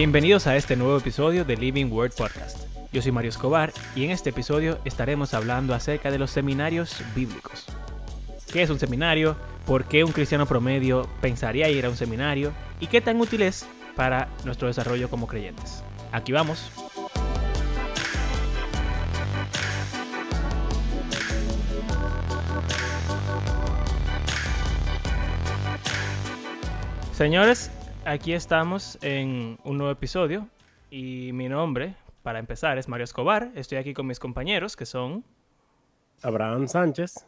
[0.00, 2.58] Bienvenidos a este nuevo episodio de Living Word Podcast.
[2.90, 7.66] Yo soy Mario Escobar y en este episodio estaremos hablando acerca de los seminarios bíblicos.
[8.50, 9.36] ¿Qué es un seminario?
[9.66, 12.54] ¿Por qué un cristiano promedio pensaría ir a un seminario?
[12.80, 15.84] ¿Y qué tan útil es para nuestro desarrollo como creyentes?
[16.12, 16.70] Aquí vamos.
[27.12, 27.70] Señores,
[28.10, 30.48] aquí estamos en un nuevo episodio
[30.90, 33.52] y mi nombre, para empezar, es Mario Escobar.
[33.54, 35.24] Estoy aquí con mis compañeros que son...
[36.20, 37.24] Abraham Sánchez.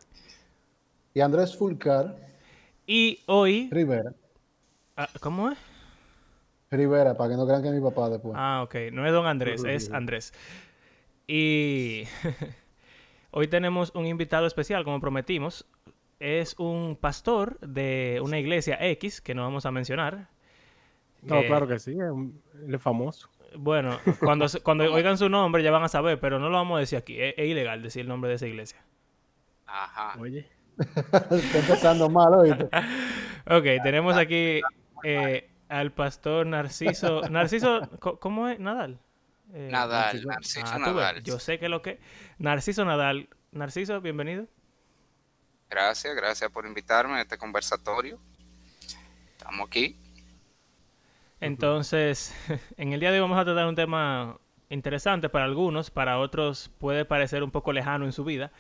[1.15, 2.17] Y Andrés Fulcar.
[2.85, 3.69] Y hoy...
[3.71, 4.13] Rivera.
[4.97, 5.59] Ah, ¿Cómo es?
[6.69, 8.35] Rivera, para que no crean que es mi papá después.
[8.37, 8.75] Ah, ok.
[8.93, 10.35] No es don Andrés, es Andrés.
[11.29, 12.09] Y
[13.31, 15.65] hoy tenemos un invitado especial, como prometimos.
[16.19, 20.32] Es un pastor de una iglesia X, que no vamos a mencionar.
[21.23, 21.97] No, claro que sí,
[22.69, 23.31] es, famoso.
[23.57, 26.81] Bueno, cuando, cuando oigan su nombre ya van a saber, pero no lo vamos a
[26.81, 27.17] decir aquí.
[27.19, 28.83] Es, ilegal decir el nombre de esa iglesia.
[29.67, 30.19] Ajá.
[30.19, 30.49] Oye.
[30.79, 32.65] Está empezando mal, oíste.
[33.47, 34.61] ok, tenemos aquí
[35.05, 37.23] eh, al pastor Narciso.
[37.29, 38.59] Narciso, ¿cómo es?
[38.59, 38.99] Nadal.
[39.53, 41.23] Eh, Nadal, Narciso, ah, Nadal.
[41.23, 42.01] Yo sé que lo que.
[42.39, 43.29] Narciso Nadal.
[43.53, 44.49] Narciso, bienvenido.
[45.71, 48.19] Gracias, gracias por invitarme a este conversatorio.
[49.37, 49.97] Estamos aquí.
[51.43, 52.33] Entonces,
[52.77, 54.39] en el día de hoy vamos a tratar un tema
[54.71, 58.53] interesante para algunos, para otros puede parecer un poco lejano en su vida,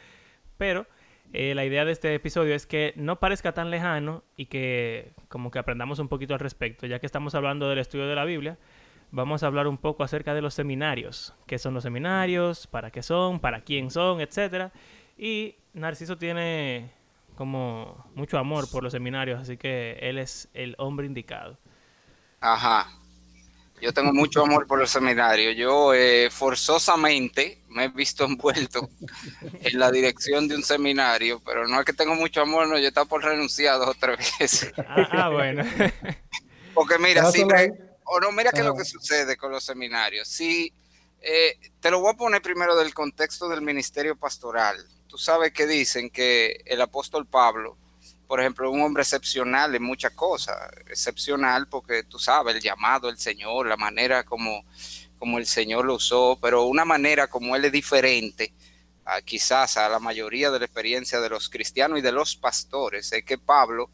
[0.58, 0.88] pero
[1.32, 5.52] eh, la idea de este episodio es que no parezca tan lejano y que como
[5.52, 8.58] que aprendamos un poquito al respecto, ya que estamos hablando del estudio de la Biblia,
[9.12, 13.04] vamos a hablar un poco acerca de los seminarios, qué son los seminarios, para qué
[13.04, 14.72] son, para quién son, etcétera.
[15.16, 16.90] Y Narciso tiene
[17.36, 21.58] como mucho amor por los seminarios, así que él es el hombre indicado.
[22.42, 22.88] Ajá.
[23.80, 25.56] Yo tengo mucho amor por los seminarios.
[25.56, 28.90] Yo eh, forzosamente me he visto envuelto
[29.40, 32.88] en la dirección de un seminario, pero no es que tengo mucho amor, no, yo
[32.88, 34.72] estaba por renunciar dos o tres veces.
[34.76, 35.64] Ah, ah bueno.
[36.74, 37.42] Porque mira, si
[38.04, 40.26] o no, mira qué es lo que sucede con los seminarios.
[40.26, 40.72] Si
[41.20, 44.76] eh, te lo voy a poner primero del contexto del ministerio pastoral.
[45.06, 47.76] Tú sabes que dicen que el apóstol Pablo
[48.32, 50.56] por ejemplo, un hombre excepcional en muchas cosas,
[50.88, 54.64] excepcional porque tú sabes, el llamado del Señor, la manera como,
[55.18, 58.54] como el Señor lo usó, pero una manera como él es diferente,
[59.26, 63.22] quizás a la mayoría de la experiencia de los cristianos y de los pastores, es
[63.22, 63.90] que Pablo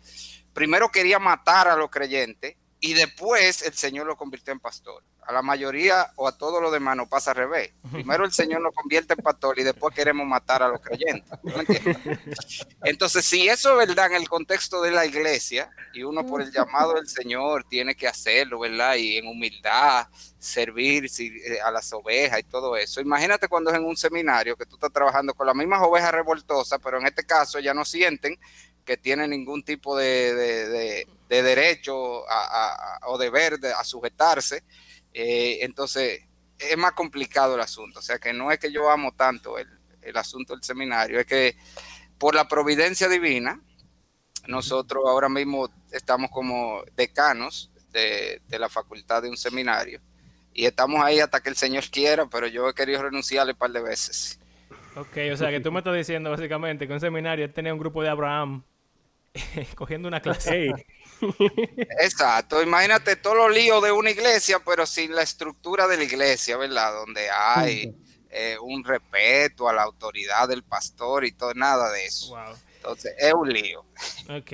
[0.52, 5.32] primero quería matar a los creyentes y después el Señor lo convirtió en pastor a
[5.34, 7.70] la mayoría o a todos los demás nos pasa al revés.
[7.92, 11.30] Primero el Señor nos convierte en pastor y después queremos matar a los creyentes.
[12.82, 16.50] Entonces, si eso es verdad en el contexto de la iglesia y uno por el
[16.50, 18.94] llamado del Señor tiene que hacerlo, ¿verdad?
[18.96, 20.06] Y en humildad
[20.38, 23.02] servir eh, a las ovejas y todo eso.
[23.02, 26.80] Imagínate cuando es en un seminario que tú estás trabajando con las mismas ovejas revoltosas,
[26.82, 28.40] pero en este caso ya no sienten
[28.82, 32.24] que tienen ningún tipo de, derecho
[33.02, 34.64] o deber a sujetarse
[35.14, 36.20] eh, entonces,
[36.58, 38.00] es más complicado el asunto.
[38.00, 39.68] O sea, que no es que yo amo tanto el,
[40.14, 41.54] asunto del seminario, es que
[42.16, 43.60] por la providencia divina,
[44.46, 50.00] nosotros ahora mismo estamos como decanos de, la facultad de un seminario
[50.54, 53.70] y estamos ahí hasta que el Señor quiera, pero yo he querido renunciarle un par
[53.70, 54.40] de veces.
[54.96, 58.02] Ok, o sea que tú me estás diciendo básicamente que un seminario tenía un grupo
[58.02, 58.64] de Abraham
[59.76, 60.72] cogiendo una clase.
[62.00, 66.56] Exacto, imagínate todos los líos de una iglesia, pero sin la estructura de la iglesia,
[66.56, 66.92] ¿verdad?
[66.94, 67.94] Donde hay
[68.30, 72.36] eh, un respeto a la autoridad del pastor y todo, nada de eso.
[72.76, 73.84] Entonces, es un lío.
[74.28, 74.52] Ok.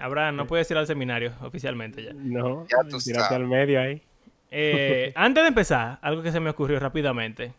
[0.00, 2.12] Abraham, no puedes ir al seminario oficialmente ya.
[2.14, 2.98] No, ya tú
[3.30, 4.02] al medio ahí.
[4.50, 7.52] Eh, antes de empezar, algo que se me ocurrió rápidamente.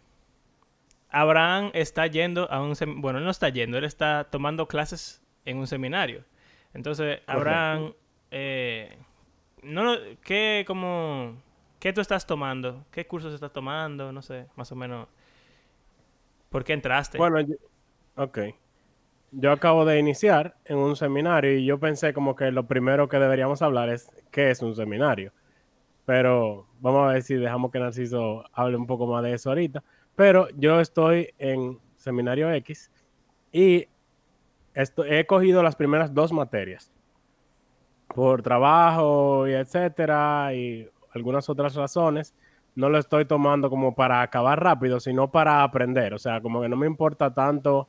[1.09, 2.73] Abraham está yendo a un...
[3.02, 6.23] Bueno, él no está yendo, él está tomando clases en un seminario.
[6.73, 7.93] Entonces, Abraham
[8.31, 8.97] eh,
[9.63, 11.35] no, ¿qué, como,
[11.81, 12.85] ¿Qué tú estás tomando?
[12.91, 14.11] ¿Qué cursos estás tomando?
[14.11, 15.07] No sé, más o menos.
[16.51, 17.17] ¿Por qué entraste?
[17.17, 17.39] Bueno,
[18.16, 18.37] ok.
[19.31, 23.17] Yo acabo de iniciar en un seminario y yo pensé como que lo primero que
[23.17, 25.34] deberíamos hablar es qué es un seminario.
[26.05, 29.84] Pero vamos a ver si dejamos que Narciso hable un poco más de eso ahorita.
[30.16, 32.91] Pero yo estoy en Seminario X
[33.51, 33.87] y
[34.75, 36.91] esto, he cogido las primeras dos materias
[38.13, 42.34] por trabajo y etcétera y algunas otras razones,
[42.75, 46.13] no lo estoy tomando como para acabar rápido, sino para aprender.
[46.13, 47.87] O sea, como que no me importa tanto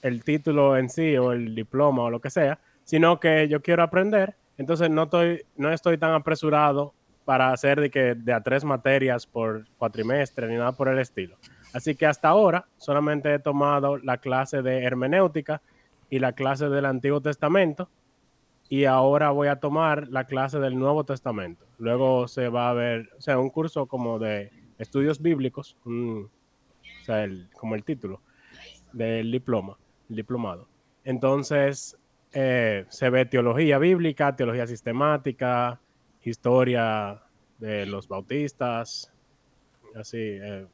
[0.00, 3.82] el título en sí o el diploma o lo que sea, sino que yo quiero
[3.82, 4.36] aprender.
[4.58, 6.94] Entonces no estoy, no estoy tan apresurado
[7.24, 11.36] para hacer de que de a tres materias por cuatrimestre ni nada por el estilo.
[11.72, 15.62] Así que hasta ahora solamente he tomado la clase de hermenéutica
[16.10, 17.88] y la clase del Antiguo Testamento
[18.72, 21.66] y ahora voy a tomar la clase del Nuevo Testamento.
[21.76, 26.30] Luego se va a ver, o sea, un curso como de estudios bíblicos, o
[27.04, 27.28] sea,
[27.58, 28.22] como el título
[28.94, 29.76] del diploma,
[30.08, 30.68] el diplomado.
[31.04, 31.98] Entonces,
[32.32, 35.78] eh, se ve teología bíblica, teología sistemática,
[36.22, 37.20] historia
[37.58, 39.12] de los bautistas,
[39.94, 40.66] así, eh,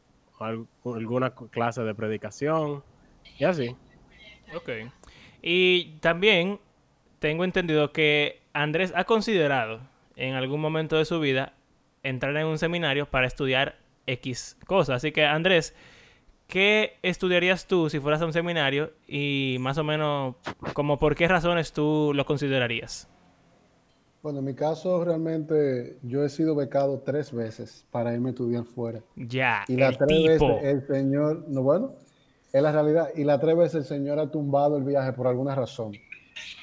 [0.85, 2.85] alguna clase de predicación
[3.41, 3.75] y así.
[4.55, 4.69] Ok.
[5.43, 6.61] Y también
[7.19, 9.81] tengo entendido que Andrés ha considerado
[10.17, 11.55] en algún momento de su vida
[12.03, 13.77] entrar en un seminario para estudiar
[14.07, 14.97] X cosas.
[14.97, 15.75] Así que Andrés,
[16.47, 20.37] ¿qué estudiarías tú si fueras a un seminario y más o menos
[20.73, 23.09] como por qué razones tú lo considerarías?
[24.23, 28.65] Bueno, en mi caso realmente yo he sido becado tres veces para irme a estudiar
[28.65, 29.01] fuera.
[29.15, 29.65] Ya.
[29.69, 31.95] Y las tres veces el señor, no bueno,
[32.53, 33.11] es la realidad.
[33.15, 35.93] Y las tres veces el señor ha tumbado el viaje por alguna razón.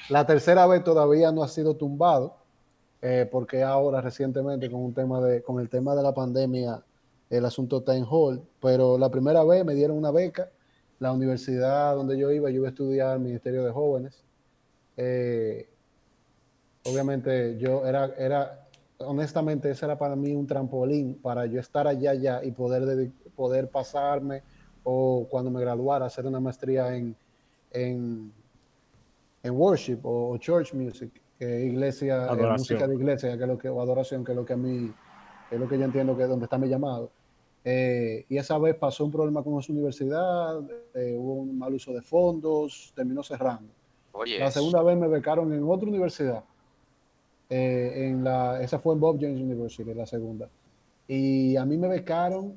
[0.08, 2.36] La tercera vez todavía no ha sido tumbado,
[3.02, 6.82] eh, porque ahora recientemente con un tema de, con el tema de la pandemia,
[7.30, 8.40] el asunto está en hold.
[8.60, 10.48] Pero la primera vez me dieron una beca.
[10.98, 14.22] La universidad donde yo iba, yo iba a estudiar Ministerio de Jóvenes.
[14.96, 15.68] Eh,
[16.84, 18.66] obviamente yo era, era,
[18.98, 23.68] honestamente, ese era para mí un trampolín para yo estar allá ya y poder, poder
[23.68, 24.42] pasarme
[24.84, 27.16] o cuando me graduara hacer una maestría en,
[29.46, 34.24] en worship o, church music, iglesia, música de iglesia, que es lo que, o adoración,
[34.24, 34.92] que es lo que a mí,
[35.50, 37.10] es lo que yo entiendo que es donde está mi llamado.
[37.68, 40.60] Eh, y esa vez pasó un problema con esa universidad,
[40.94, 43.72] eh, hubo un mal uso de fondos, terminó cerrando.
[44.38, 46.44] la segunda vez me becaron en otra universidad
[47.50, 50.48] eh, en la, esa fue en Bob Jones University, la segunda.
[51.08, 52.56] Y a mí me becaron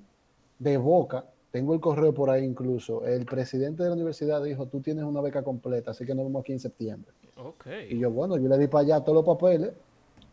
[0.58, 4.82] de boca, tengo el correo por ahí incluso, el presidente de la universidad dijo, tú
[4.82, 7.12] tienes una beca completa, así que nos vemos aquí en septiembre.
[7.36, 7.94] Okay.
[7.94, 9.72] Y yo, bueno, yo le di para allá todos los papeles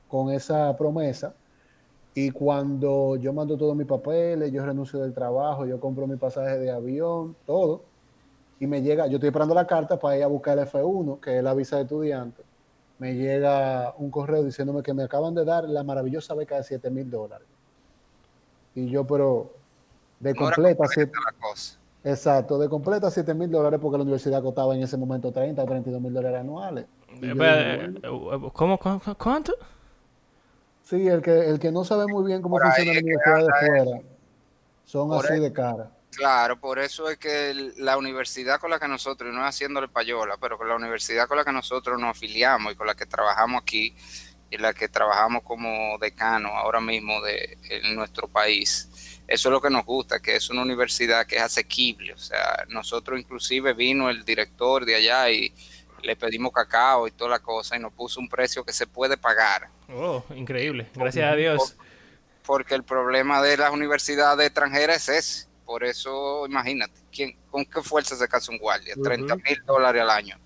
[0.08, 1.34] con esa promesa.
[2.14, 6.58] Y cuando yo mando todos mis papeles, yo renuncio del trabajo, yo compro mi pasaje
[6.58, 7.82] de avión, todo.
[8.58, 11.38] Y me llega, yo estoy esperando la carta para ir a buscar el F1, que
[11.38, 12.42] es la visa de estudiante
[12.98, 16.90] me llega un correo diciéndome que me acaban de dar la maravillosa beca de 7
[16.90, 17.46] mil dólares.
[18.74, 19.52] Y yo, pero
[20.20, 20.84] de completa.
[22.04, 25.66] Exacto, de completa 7 mil dólares porque la universidad costaba en ese momento 30 o
[25.66, 26.86] 32 mil dólares anuales.
[27.20, 29.54] Eh, eh, ¿Cómo, cuánto?
[30.84, 34.00] Sí, el que, el que no sabe muy bien cómo funciona la universidad de fuera,
[34.84, 35.90] son así de cara.
[36.16, 39.88] Claro, por eso es que la universidad con la que nosotros, y no es haciéndole
[39.88, 43.04] payola, pero con la universidad con la que nosotros nos afiliamos y con la que
[43.04, 43.94] trabajamos aquí,
[44.50, 48.88] y la que trabajamos como decano ahora mismo de en nuestro país,
[49.26, 52.12] eso es lo que nos gusta, que es una universidad que es asequible.
[52.12, 55.52] O sea, nosotros inclusive vino el director de allá y
[56.02, 59.16] le pedimos cacao y toda la cosa y nos puso un precio que se puede
[59.16, 59.68] pagar.
[59.88, 60.88] Oh, increíble.
[60.94, 61.76] Gracias a Dios.
[62.44, 67.82] Porque el problema de las universidades extranjeras es ese por eso, imagínate, ¿quién, ¿con qué
[67.82, 68.94] fuerza se casa un guardia?
[69.02, 70.36] 30 mil dólares al año.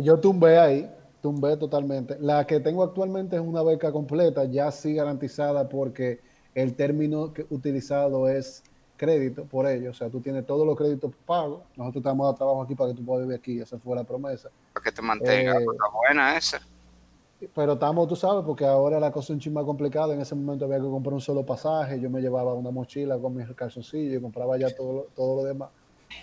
[0.00, 2.16] yo tumbé ahí, tumbé totalmente.
[2.18, 6.20] La que tengo actualmente es una beca completa, ya sí garantizada porque
[6.62, 8.64] el término que utilizado es
[8.96, 9.90] crédito por ello.
[9.90, 11.62] O sea, tú tienes todos los créditos pagos.
[11.76, 13.60] Nosotros estamos a trabajo aquí para que tú puedas vivir aquí.
[13.60, 14.50] Esa fue la promesa.
[14.72, 15.52] Para que te mantenga.
[15.52, 16.60] Eh, está buena esa.
[17.54, 20.12] Pero estamos, tú sabes, porque ahora la cosa es un más complicada.
[20.12, 22.00] En ese momento había que comprar un solo pasaje.
[22.00, 25.70] Yo me llevaba una mochila con mis calzoncillos y compraba ya todo, todo lo demás.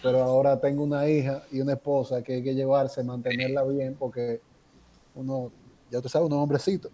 [0.04, 4.42] Pero ahora tengo una hija y una esposa que hay que llevarse, mantenerla bien, porque
[5.14, 5.52] uno,
[5.90, 6.90] ya tú sabes, uno es hombrecito.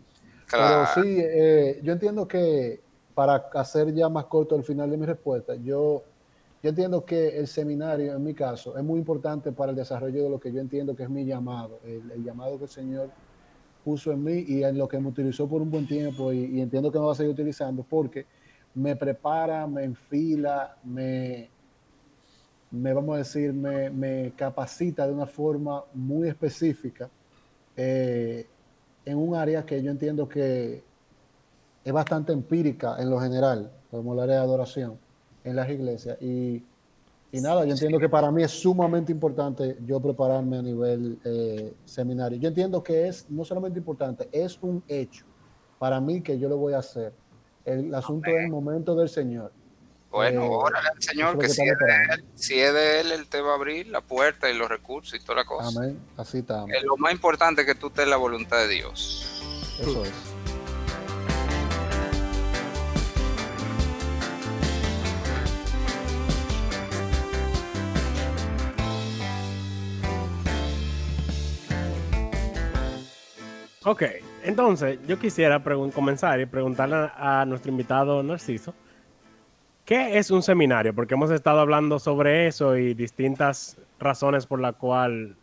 [0.52, 2.82] Pero sí, eh, yo entiendo que
[3.14, 6.04] para hacer ya más corto el final de mi respuesta, yo,
[6.64, 10.40] entiendo que el seminario, en mi caso, es muy importante para el desarrollo de lo
[10.40, 13.10] que yo entiendo que es mi llamado, el llamado que el Señor
[13.84, 16.92] puso en mí y en lo que me utilizó por un buen tiempo y, entiendo
[16.92, 18.26] que me va a seguir utilizando porque
[18.74, 21.50] me prepara, me enfila, me,
[22.72, 27.10] me vamos a decir, me, capacita de una forma muy específica
[27.76, 28.48] eh,
[29.06, 30.84] en un área que yo entiendo que
[31.84, 35.00] es bastante empírica en lo general, como el área de adoración
[35.44, 36.22] en las iglesias.
[36.22, 36.64] Y
[37.34, 41.74] y nada, yo entiendo que para mí es sumamente importante yo prepararme a nivel eh,
[41.86, 42.38] seminario.
[42.38, 45.26] Yo entiendo que es no solamente importante, es un hecho
[45.80, 47.14] para mí que yo lo voy a hacer.
[47.64, 49.54] El asunto es el momento del Señor.
[50.12, 53.40] Bueno, eh, al Señor que, si, es de él, si es de Él, Él te
[53.40, 55.70] va a abrir la puerta y los recursos y toda la cosa.
[55.80, 56.70] Amén, así estamos.
[56.84, 59.42] lo más importante es que tú estés en la voluntad de Dios.
[59.80, 60.31] Eso es.
[73.92, 74.04] Ok,
[74.46, 78.74] entonces yo quisiera comenzar y preguntarle a nuestro invitado Narciso,
[79.84, 80.96] ¿qué es un seminario?
[80.96, 85.36] Porque hemos estado hablando sobre eso y distintas razones por la cual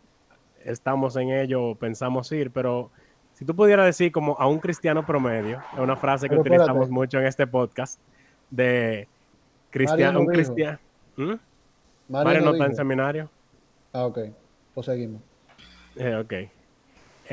[0.65, 2.89] estamos en ello o pensamos ir, pero
[3.33, 7.19] si tú pudieras decir como a un cristiano promedio, es una frase que utilizamos mucho
[7.19, 8.01] en este podcast,
[8.49, 9.07] de
[9.69, 10.79] cristiano, un cristiano.
[11.17, 11.33] ¿Mm?
[12.07, 13.29] Mario, no está en seminario.
[13.93, 14.17] Ah, ok.
[14.73, 15.21] Pues seguimos.
[15.97, 16.33] Eh, ok.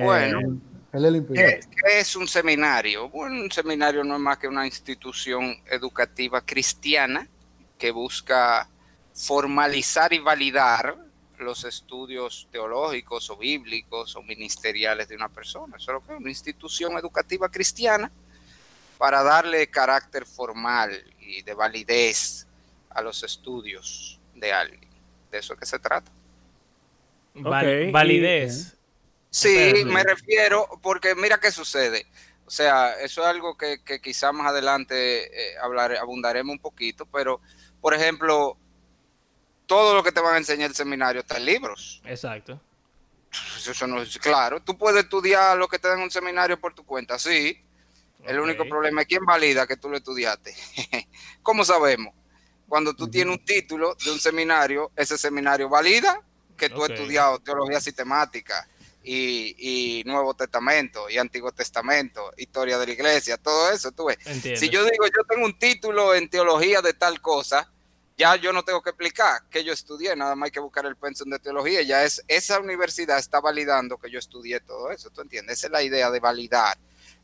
[0.04, 0.40] Bueno.
[0.40, 1.60] Eh, ¿Qué,
[1.98, 3.08] es un seminario?
[3.08, 7.28] Bueno, un seminario no es más que una institución educativa cristiana
[7.78, 8.68] que busca
[9.14, 10.96] formalizar y validar
[11.38, 15.76] los estudios teológicos o bíblicos o ministeriales de una persona.
[15.76, 18.10] Eso es lo que es una institución educativa cristiana
[18.98, 20.90] para darle carácter formal
[21.20, 22.46] y de validez
[22.90, 24.88] a los estudios de alguien.
[25.30, 26.10] De eso es que se trata.
[27.92, 28.75] validez.
[29.36, 32.06] Sí, me refiero, porque mira qué sucede.
[32.46, 35.56] O sea, eso es algo que, que quizás más adelante eh,
[36.00, 37.42] abundaremos un poquito, pero,
[37.82, 38.56] por ejemplo,
[39.66, 42.00] todo lo que te van a enseñar el seminario está en libros.
[42.06, 42.58] Exacto.
[43.58, 44.62] Eso no es claro.
[44.62, 47.62] Tú puedes estudiar lo que te dan en un seminario por tu cuenta, sí.
[48.24, 50.54] El único problema es quién valida que tú lo estudiaste.
[51.42, 52.14] ¿Cómo sabemos?
[52.66, 56.22] Cuando tú tienes un título de un seminario, ese seminario valida
[56.56, 58.66] que tú has estudiado teología sistemática,
[59.06, 64.18] y, Nuevo Testamento y Antiguo Testamento, historia de la iglesia, todo eso, tú ves.
[64.58, 67.70] Si yo digo, yo tengo un título en teología de tal cosa,
[68.16, 70.96] ya yo no tengo que explicar que yo estudié, nada más hay que buscar el
[70.96, 75.20] pensum de teología, ya es, esa universidad está validando que yo estudié todo eso, ¿tú
[75.20, 75.58] entiendes?
[75.58, 76.76] Esa es la idea de validar,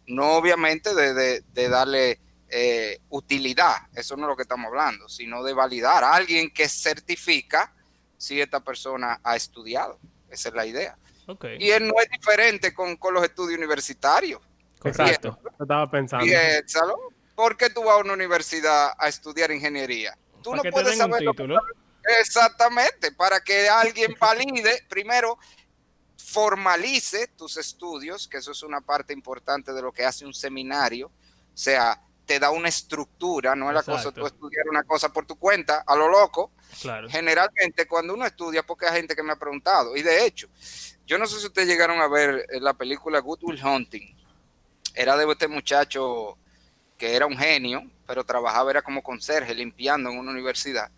[0.06, 5.54] no obviamente de, darle eh, utilidad, eso no es lo que estamos hablando, sino de
[5.54, 7.72] validar a alguien que certifica
[8.18, 9.98] si esta persona ha estudiado,
[10.30, 10.96] esa es la idea.
[11.58, 14.40] Y él no es diferente con, los estudios universitarios.
[14.84, 15.38] Exacto.
[15.60, 16.26] estaba pensando.
[17.34, 20.16] ¿Por qué tú vas a una universidad a estudiar ingeniería?
[20.42, 21.22] Tú no puedes saber.
[22.20, 23.12] Exactamente.
[23.12, 25.38] Para que alguien valide, primero
[26.16, 31.08] formalice tus estudios, que eso es una parte importante de lo que hace un seminario.
[31.08, 35.26] O sea, te da una estructura, no es la cosa tú estudiar una cosa por
[35.26, 36.52] tu cuenta, a lo loco.
[37.08, 40.48] Generalmente cuando uno estudia, porque hay gente que me ha preguntado, y de hecho,
[41.12, 44.16] yo no sé si ustedes llegaron a ver eh, la película Good Will Hunting.
[44.94, 46.38] Era de este muchacho
[46.96, 50.90] que era un genio, pero trabajaba, era como conserje, limpiando en una universidad.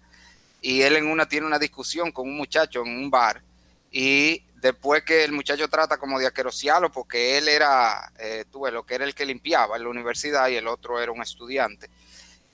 [0.62, 3.42] Y él en una tiene una discusión con un muchacho en un bar.
[3.90, 8.94] Y después que el muchacho trata como de aquerociarlo, porque él era, eh, lo que
[8.94, 11.90] era el que limpiaba en la universidad y el otro era un estudiante.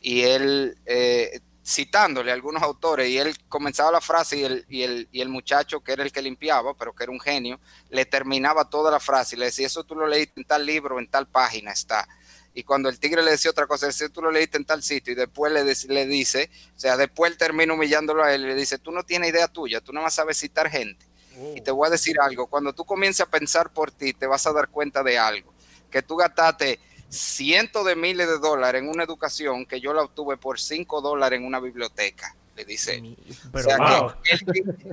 [0.01, 4.83] Y él eh, citándole a algunos autores y él comenzaba la frase y el, y,
[4.83, 8.05] el, y el muchacho que era el que limpiaba, pero que era un genio, le
[8.07, 11.09] terminaba toda la frase y le decía, eso tú lo leíste en tal libro, en
[11.09, 12.09] tal página está.
[12.53, 15.13] Y cuando el tigre le decía otra cosa, decía, tú lo leíste en tal sitio
[15.13, 15.65] y después le,
[15.95, 19.05] le dice, o sea, después él termina humillándolo a él y le dice, tú no
[19.05, 21.07] tienes idea tuya, tú no vas a sabes citar gente.
[21.55, 24.47] Y te voy a decir algo, cuando tú comiences a pensar por ti, te vas
[24.47, 25.55] a dar cuenta de algo,
[25.91, 30.37] que tú gastaste cientos de miles de dólares en una educación que yo la obtuve
[30.37, 32.35] por cinco dólares en una biblioteca.
[32.57, 33.03] Le dice.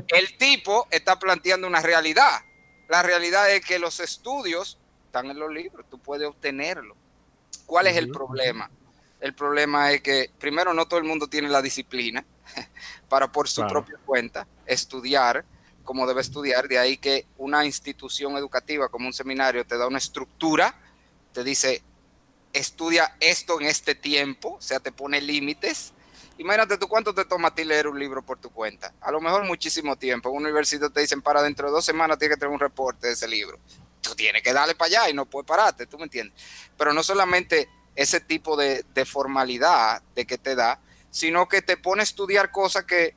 [0.07, 2.41] el, tipo está planteando una realidad.
[2.89, 6.95] La realidad es que los estudios están en los libros, tú puedes obtenerlo.
[7.65, 8.69] ¿Cuál es el problema?
[9.19, 12.23] El problema es que, primero, no todo el mundo tiene la disciplina
[13.09, 15.43] para por su propia cuenta estudiar
[15.83, 16.67] como debe estudiar.
[16.67, 20.75] De ahí que una institución educativa como un seminario te da una estructura,
[21.33, 21.81] te dice,
[22.57, 25.93] estudia esto en este tiempo, o sea, te pone límites.
[26.37, 28.93] Imagínate tú cuánto te toma a ti leer un libro por tu cuenta.
[29.01, 30.29] A lo mejor muchísimo tiempo.
[30.29, 33.07] En una universidad te dicen para dentro de dos semanas tienes que tener un reporte
[33.07, 33.57] de ese libro.
[34.01, 36.39] Tú tienes que darle para allá y no puedes pararte, ¿tú me entiendes?
[36.77, 42.01] Pero no solamente ese tipo de, formalidad de que te da, sino que te pone
[42.01, 43.15] a estudiar cosas que,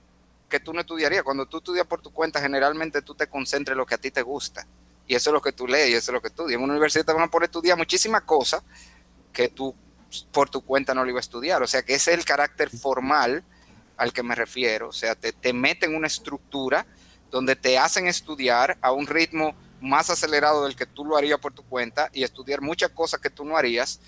[0.49, 1.23] que tú no estudiarías.
[1.23, 4.11] Cuando tú estudias por tu cuenta, generalmente tú te concentras en lo que a ti
[4.11, 4.67] te gusta.
[5.07, 6.57] Y eso es lo que tú lees y eso es lo que estudias.
[6.57, 8.63] En una universidad te van a poner a estudiar muchísimas cosas
[9.33, 9.75] que tú
[10.33, 11.63] por tu cuenta no lo iba a estudiar.
[11.63, 13.45] O sea que ese es el carácter formal
[13.97, 14.89] al que me refiero.
[14.89, 16.87] O sea, te, te meten una estructura
[17.31, 21.53] donde te hacen estudiar a un ritmo más acelerado del que tú lo harías por
[21.53, 24.01] tu cuenta y estudiar muchas cosas que tú no harías,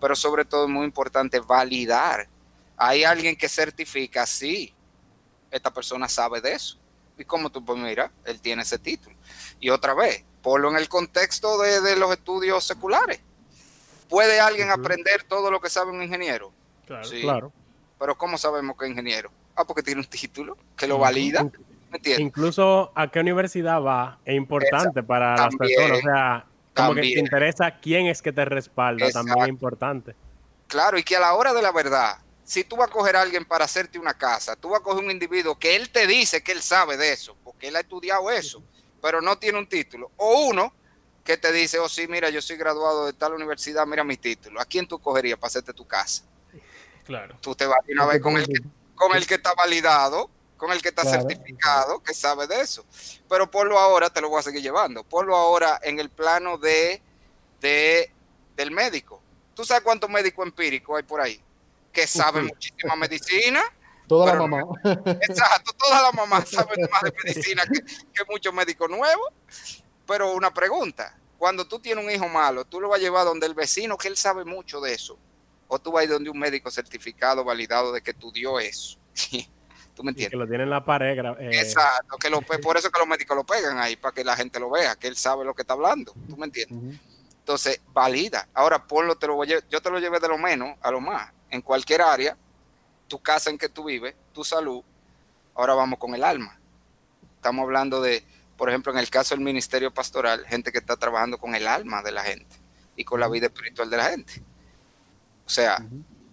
[0.00, 2.28] pero sobre todo es muy importante validar.
[2.76, 4.74] Hay alguien que certifica, sí,
[5.50, 6.78] esta persona sabe de eso.
[7.18, 9.14] Y como tú, pues mira, él tiene ese título.
[9.60, 13.20] Y otra vez, ponlo en el contexto de, de los estudios seculares
[14.10, 16.52] ¿Puede alguien aprender todo lo que sabe un ingeniero?
[16.84, 17.52] Claro, claro.
[17.98, 19.30] Pero ¿cómo sabemos que es ingeniero?
[19.54, 21.48] Ah, porque tiene un título que lo valida.
[22.18, 25.98] Incluso a qué universidad va es importante para las personas.
[25.98, 30.14] O sea, como que te interesa quién es que te respalda, también es importante.
[30.66, 33.22] Claro, y que a la hora de la verdad, si tú vas a coger a
[33.22, 36.42] alguien para hacerte una casa, tú vas a coger un individuo que él te dice
[36.42, 38.62] que él sabe de eso, porque él ha estudiado eso,
[39.02, 40.72] pero no tiene un título, o uno
[41.30, 44.60] que te dice, oh sí, mira, yo soy graduado de tal universidad, mira mi título,
[44.60, 46.24] ¿a quién tú cogerías para hacerte tu casa?
[47.04, 47.38] Claro.
[47.40, 48.60] Tú te vas una vez con el que,
[48.96, 52.84] con el que está validado, con el que está certificado, que sabe de eso.
[53.28, 57.00] Pero ponlo ahora, te lo voy a seguir llevando, ponlo ahora en el plano de,
[57.60, 58.12] de
[58.56, 59.22] del médico.
[59.54, 61.40] ¿Tú sabes cuántos médicos empíricos hay por ahí?
[61.92, 63.62] Que saben muchísima medicina.
[64.08, 64.64] Toda la mamá.
[64.84, 69.28] Exacto, toda la mamá sabe más de medicina que, que muchos médicos nuevos.
[70.06, 73.46] Pero una pregunta, cuando tú tienes un hijo malo, tú lo vas a llevar donde
[73.46, 75.18] el vecino, que él sabe mucho de eso,
[75.68, 78.98] o tú vas a ir donde un médico certificado, validado de que estudió eso.
[79.94, 80.32] ¿Tú me entiendes?
[80.32, 81.18] que lo tiene en la pared.
[81.18, 81.62] Eh.
[81.62, 82.30] Exacto, que
[82.62, 85.08] por eso que los médicos lo pegan ahí, para que la gente lo vea, que
[85.08, 86.12] él sabe lo que está hablando.
[86.28, 87.00] ¿Tú me entiendes?
[87.38, 88.46] Entonces, valida.
[88.52, 91.32] Ahora, ponlo, te lo voy yo te lo llevé de lo menos a lo más.
[91.48, 92.36] En cualquier área,
[93.08, 94.82] tu casa en que tú vives, tu salud.
[95.54, 96.60] Ahora vamos con el alma.
[97.36, 98.22] Estamos hablando de,
[98.60, 102.02] por ejemplo, en el caso del ministerio pastoral, gente que está trabajando con el alma
[102.02, 102.54] de la gente
[102.94, 104.42] y con la vida espiritual de la gente.
[105.46, 105.82] O sea,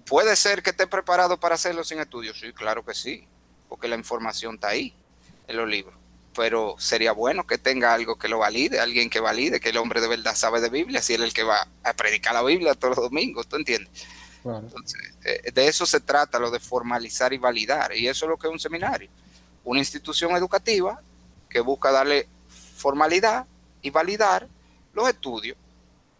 [0.05, 2.37] ¿puede ser que esté preparado para hacerlo sin estudios?
[2.37, 3.25] Sí, claro que sí,
[3.69, 4.93] porque la información está ahí
[5.47, 5.95] en los libros.
[6.35, 10.01] Pero sería bueno que tenga algo que lo valide, alguien que valide, que el hombre
[10.01, 12.75] de verdad sabe de Biblia, si él es el que va a predicar la Biblia
[12.75, 14.05] todos los domingos, ¿tú entiendes?
[14.43, 17.95] Entonces, eh, de eso se trata, lo de formalizar y validar.
[17.95, 19.09] Y eso es lo que es un seminario.
[19.63, 21.01] Una institución educativa
[21.49, 23.45] que busca darle formalidad
[23.81, 24.47] y validar
[24.93, 25.57] los estudios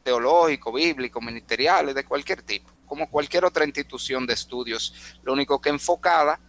[0.04, 5.70] teológicos, bíblicos, ministeriales, de cualquier tipo como cualquier otra institución de estudios, lo único que
[5.70, 6.40] enfocada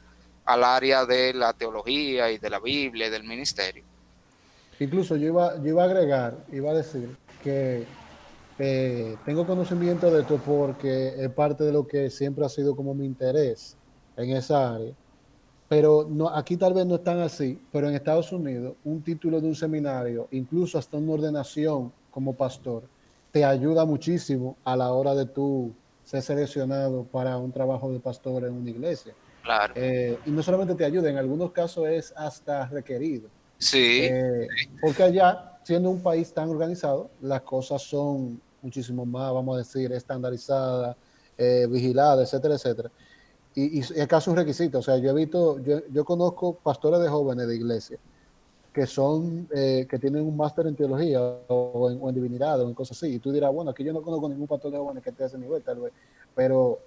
[0.47, 3.85] al área de la teología y de la Biblia y del ministerio.
[4.81, 7.85] Incluso yo iba, yo iba a agregar, iba a decir que
[8.59, 12.95] eh, tengo conocimiento de esto porque es parte de lo que siempre ha sido como
[12.95, 13.77] mi interés
[14.17, 14.95] en esa área.
[15.69, 19.49] Pero no, aquí tal vez no están así, pero en Estados Unidos un título de
[19.49, 22.85] un seminario, incluso hasta una ordenación como pastor,
[23.31, 25.73] te ayuda muchísimo a la hora de tú
[26.05, 29.13] ser seleccionado para un trabajo de pastor en una iglesia.
[29.43, 29.75] Claro.
[29.77, 33.29] Eh, y no solamente te ayuda, en algunos casos es hasta requerido.
[33.59, 34.01] Sí.
[34.03, 34.47] Eh,
[34.81, 39.93] porque allá, siendo un país tan organizado, las cosas son muchísimo más, vamos a decir,
[39.93, 40.97] estandarizadas,
[41.37, 42.91] eh, vigiladas, etcétera, etcétera.
[43.59, 44.79] Y, y es casi un requisito.
[44.79, 47.99] O sea, yo he visto, yo, yo conozco pastores de jóvenes de iglesia
[48.79, 52.97] que son, eh, que tienen un máster en teología o en, divinidad o en cosas
[52.97, 53.15] así.
[53.15, 55.27] Y tú dirás, bueno, aquí yo no conozco ningún pastor de jóvenes que esté a
[55.27, 55.93] ese nivel, tal vez.
[56.37, 56.79] Pero,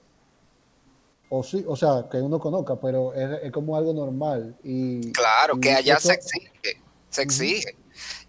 [1.27, 4.55] o sí, o sea, que uno conozca, pero es, como algo normal.
[4.63, 7.75] Y, claro, que allá se exige, se exige.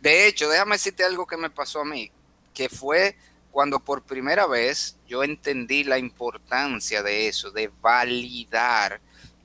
[0.00, 2.10] De hecho, déjame decirte algo que me pasó a mí,
[2.52, 3.14] que fue
[3.52, 9.00] cuando por primera vez yo entendí la importancia de eso, de validar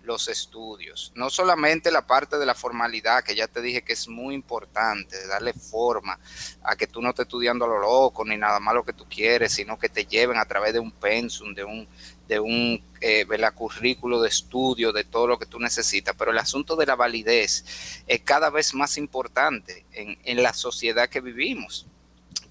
[0.07, 1.11] los estudios.
[1.15, 5.27] No solamente la parte de la formalidad, que ya te dije que es muy importante,
[5.27, 6.17] darle forma
[6.63, 9.05] a que tú no estés estudiando a lo loco ni nada más lo que tú
[9.09, 11.87] quieres, sino que te lleven a través de un pensum, de un,
[12.29, 16.15] de un eh, currículo de estudio, de todo lo que tú necesitas.
[16.17, 17.65] Pero el asunto de la validez
[18.07, 21.85] es cada vez más importante en la sociedad que vivimos.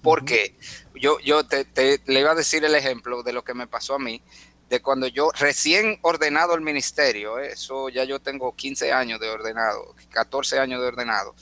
[0.01, 0.57] Porque
[0.95, 3.95] yo, yo te, te, le iba a decir el ejemplo de lo que me pasó
[3.95, 4.21] a mí
[4.69, 7.53] de cuando yo recién ordenado el ministerio, ¿eh?
[7.53, 11.35] eso ya yo tengo 15 años de ordenado, 14 años de ordenado,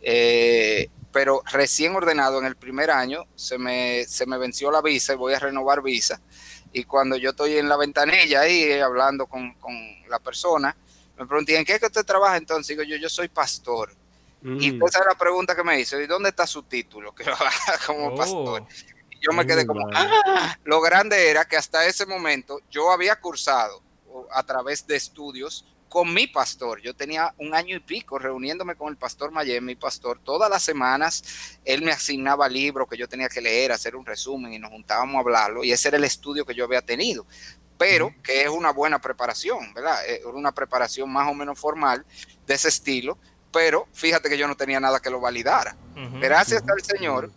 [0.00, 5.12] eh, pero recién ordenado en el primer año se me, se me venció la visa
[5.12, 6.20] y voy a renovar visa.
[6.72, 9.54] Y cuando yo estoy en la ventanilla ahí eh, hablando con,
[10.08, 10.76] la persona,
[11.18, 12.76] me pregunté, ¿en qué es que usted trabaja entonces?
[12.76, 13.94] Digo yo, yo soy pastor.
[14.44, 14.84] Y mm.
[14.86, 17.14] esa es la pregunta que me hizo, ¿y dónde está su título?
[17.14, 17.24] Que
[17.86, 18.14] como oh.
[18.14, 18.66] pastor
[19.22, 20.58] yo me quedé como, ¡Ah!
[20.64, 23.82] lo grande era que hasta ese momento yo había cursado
[24.32, 26.80] a través de estudios con mi pastor.
[26.80, 30.62] Yo tenía un año y pico reuniéndome con el pastor Mayem, mi pastor, todas las
[30.62, 31.22] semanas.
[31.64, 35.16] Él me asignaba libros que yo tenía que leer, hacer un resumen y nos juntábamos
[35.16, 35.62] a hablarlo.
[35.62, 37.26] Y ese era el estudio que yo había tenido.
[37.78, 40.04] Pero que es una buena preparación, ¿verdad?
[40.06, 42.06] Es una preparación más o menos formal
[42.46, 43.18] de ese estilo.
[43.52, 45.76] Pero fíjate que yo no tenía nada que lo validara.
[46.20, 47.30] Gracias al Señor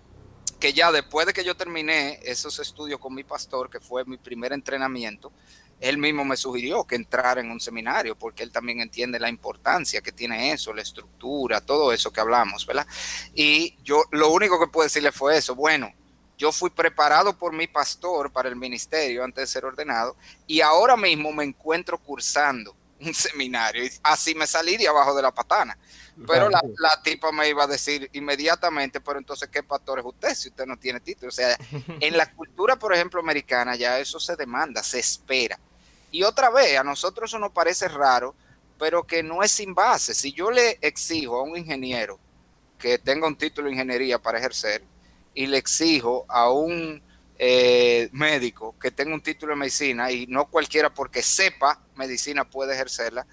[0.60, 4.18] que ya después de que yo terminé esos estudios con mi pastor, que fue mi
[4.18, 5.32] primer entrenamiento,
[5.80, 10.02] él mismo me sugirió que entrara en un seminario, porque él también entiende la importancia
[10.02, 12.88] que tiene eso, la estructura, todo eso que hablamos, ¿verdad?
[13.34, 15.94] Y yo lo único que puedo decirle fue eso, bueno,
[16.38, 20.16] yo fui preparado por mi pastor para el ministerio antes de ser ordenado
[20.48, 23.86] y ahora mismo me encuentro cursando un seminario.
[23.86, 25.78] Y así me salí de abajo de la patana.
[26.28, 30.34] Pero la, la, tipa me iba a decir inmediatamente, pero entonces, ¿qué pastor es usted
[30.34, 31.28] si usted no tiene título?
[31.28, 31.58] O sea,
[32.00, 35.60] en la cultura, por ejemplo, americana, ya eso se demanda, se espera.
[36.12, 38.34] Y otra vez, a nosotros eso nos parece raro,
[38.80, 40.14] pero que no es sin base.
[40.14, 42.18] Si yo le exijo a un ingeniero
[42.80, 44.84] que tenga un título de ingeniería para ejercer
[45.34, 47.02] y le exijo a un
[47.38, 52.74] eh, médico que tenga un título de medicina y no cualquiera porque sepa medicina puede
[52.74, 53.28] ejercerla,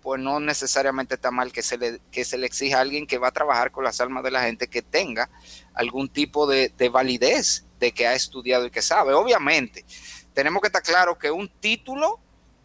[0.00, 3.18] pues no necesariamente está mal que se le, que se le exija a alguien que
[3.18, 5.30] va a trabajar con las almas de la gente que tenga
[5.74, 9.14] algún tipo de, de validez de que ha estudiado y que sabe.
[9.14, 9.84] Obviamente,
[10.34, 12.20] tenemos que estar claro que un título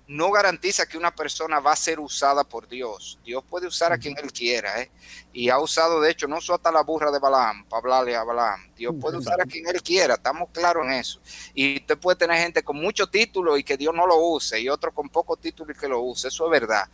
[0.07, 3.19] no garantiza que una persona va a ser usada por Dios.
[3.25, 4.91] Dios puede usar a quien Él quiera, ¿eh?
[5.33, 8.23] Y ha usado, de hecho, no solo hasta la burra de Balaam para hablarle a
[8.23, 8.71] Balaam.
[8.75, 11.19] Dios puede usar a quien Él quiera, estamos claros en eso.
[11.53, 14.69] Y usted puede tener gente con mucho título y que Dios no lo use, y
[14.69, 16.87] otro con poco título y que lo use, eso es verdad.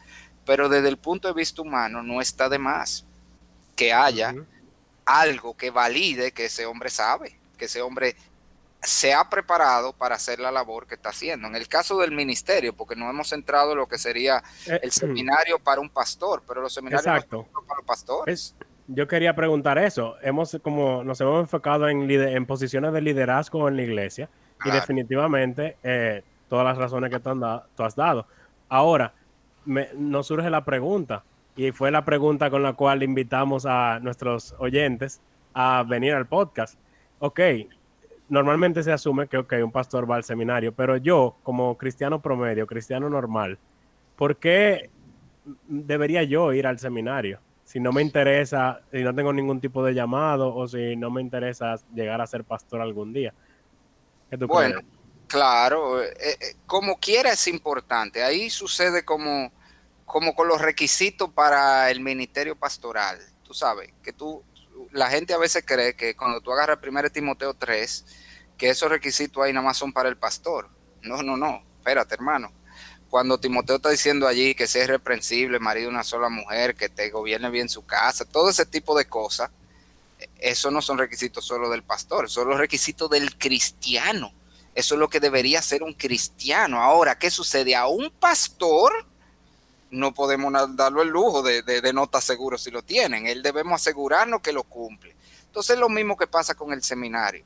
[0.45, 3.05] Pero desde el punto de vista humano, no está de más
[3.75, 4.33] que haya
[5.05, 8.15] algo que valide que ese hombre sabe, que ese hombre
[8.81, 11.47] se ha preparado para hacer la labor que está haciendo.
[11.47, 14.91] En el caso del ministerio, porque no hemos entrado en lo que sería eh, el
[14.91, 17.47] seminario para un pastor, pero los seminarios exacto.
[17.67, 18.55] para los pastores.
[18.87, 20.15] yo quería preguntar eso.
[20.23, 24.29] Hemos como nos hemos enfocado en, en posiciones de liderazgo en la iglesia
[24.65, 27.39] y definitivamente eh, todas las razones que tú,
[27.75, 28.25] tú has dado.
[28.67, 29.13] Ahora,
[29.65, 31.23] me, nos surge la pregunta
[31.55, 35.21] y fue la pregunta con la cual invitamos a nuestros oyentes
[35.53, 36.79] a venir al podcast.
[37.19, 37.39] Ok,
[38.29, 42.65] normalmente se asume que okay, un pastor va al seminario, pero yo, como cristiano promedio,
[42.65, 43.59] cristiano normal,
[44.15, 44.89] ¿por qué
[45.67, 47.39] debería yo ir al seminario?
[47.63, 51.21] Si no me interesa, si no tengo ningún tipo de llamado o si no me
[51.21, 53.33] interesa llegar a ser pastor algún día.
[54.47, 54.79] bueno,
[55.31, 58.21] claro, eh, eh, como quiera es importante.
[58.21, 59.49] Ahí sucede como,
[60.05, 63.17] como con los requisitos para el ministerio pastoral.
[63.41, 64.43] Tú sabes, que tú,
[64.91, 68.05] la gente a veces cree que cuando tú agarras el 1 Timoteo 3,
[68.57, 70.69] que esos requisitos ahí nada más son para el pastor.
[71.01, 72.51] No, no, no, espérate hermano.
[73.09, 77.09] Cuando Timoteo está diciendo allí que sea irreprensible, marido de una sola mujer, que te
[77.09, 79.49] gobierne bien su casa, todo ese tipo de cosas,
[80.39, 84.33] eso no son requisitos solo del pastor, son los requisitos del cristiano.
[84.73, 86.81] Eso es lo que debería ser un cristiano.
[86.81, 87.75] Ahora, ¿qué sucede?
[87.75, 89.05] A un pastor
[89.91, 93.27] no podemos darlo el lujo de, de no estar si lo tienen.
[93.27, 95.15] Él debemos asegurarnos que lo cumple.
[95.45, 97.43] Entonces es lo mismo que pasa con el seminario.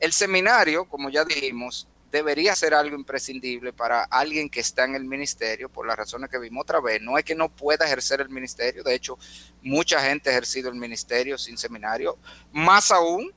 [0.00, 5.04] El seminario, como ya dijimos, debería ser algo imprescindible para alguien que está en el
[5.04, 7.02] ministerio, por las razones que vimos otra vez.
[7.02, 9.18] No es que no pueda ejercer el ministerio, de hecho,
[9.62, 12.16] mucha gente ha ejercido el ministerio sin seminario.
[12.52, 13.32] Más aún,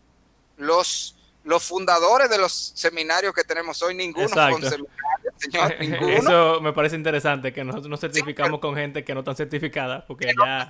[0.58, 1.17] los,
[1.48, 6.10] los fundadores de los seminarios que tenemos hoy, ninguno con seminario, señor, ninguno.
[6.10, 10.28] Eso me parece interesante, que nosotros nos certificamos con gente que no está certificada, porque
[10.28, 10.70] ya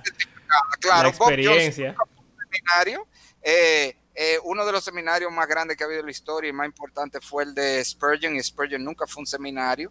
[0.78, 1.96] claro, la experiencia.
[2.38, 3.08] seminario,
[3.42, 6.52] eh, eh, uno de los seminarios más grandes que ha habido en la historia y
[6.52, 9.90] más importante fue el de Spurgeon, y Spurgeon nunca fue un seminario,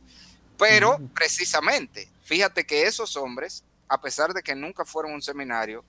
[0.57, 5.83] pero precisamente, fíjate que esos hombres, a pesar de que nunca fueron un seminario,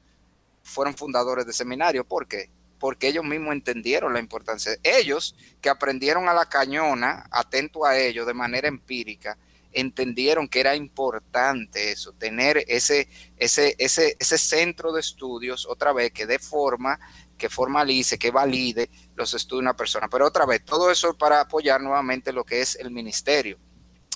[0.64, 2.04] fueron fundadores de seminario.
[2.04, 2.50] ¿Por qué?
[2.78, 4.76] Porque ellos mismos entendieron la importancia.
[4.82, 9.36] Ellos que aprendieron a la cañona, atento a ello de manera empírica,
[9.72, 16.12] entendieron que era importante eso, tener ese, ese, ese, ese centro de estudios otra vez
[16.12, 16.98] que dé forma
[17.38, 20.08] que formalice, que valide los estudios de una persona.
[20.08, 23.58] Pero otra vez, todo eso para apoyar nuevamente lo que es el ministerio,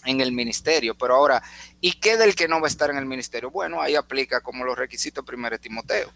[0.05, 0.97] en el ministerio.
[0.99, 1.43] Pero ahora,
[1.81, 3.51] ¿y qué del que no va a estar en el ministerio?
[3.51, 6.13] Bueno, ahí aplica como los requisitos primero de Timoteo.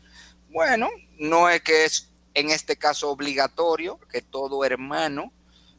[0.51, 5.33] Bueno, no es que es en este caso obligatorio que todo hermano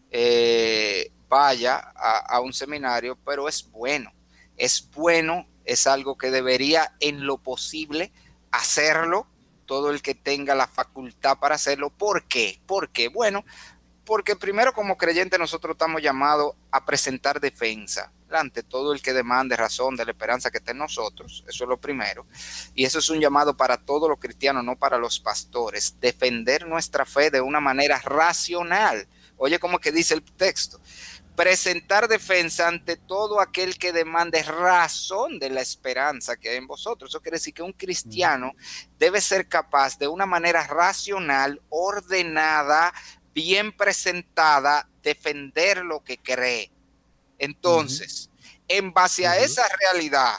[0.09, 4.11] eh, vaya a, un seminario, pero es bueno.
[4.57, 8.11] Es bueno, es algo que debería en lo posible
[8.51, 9.27] hacerlo
[9.67, 11.91] todo el que tenga la facultad para hacerlo.
[11.91, 12.59] ¿Por qué?
[12.65, 13.45] Porque, bueno,
[14.07, 19.57] porque primero como creyente nosotros estamos llamados a presentar defensa ante todo el que demande
[19.57, 21.43] razón de la esperanza que está en nosotros.
[21.45, 22.25] Eso es lo primero.
[22.73, 25.99] Y eso es un llamado para todos los cristianos, no para los pastores.
[25.99, 29.09] Defender nuestra fe de una manera racional.
[29.35, 30.79] Oye, como que dice el texto
[31.37, 37.11] presentar defensa ante todo aquel que demande razón de la esperanza que hay en vosotros.
[37.11, 38.53] Eso quiere decir que un cristiano
[38.97, 42.91] debe ser capaz de una manera racional, ordenada,
[43.37, 46.71] bien presentada, defender lo que cree.
[47.37, 48.31] Entonces,
[48.67, 50.33] en base a esa realidad,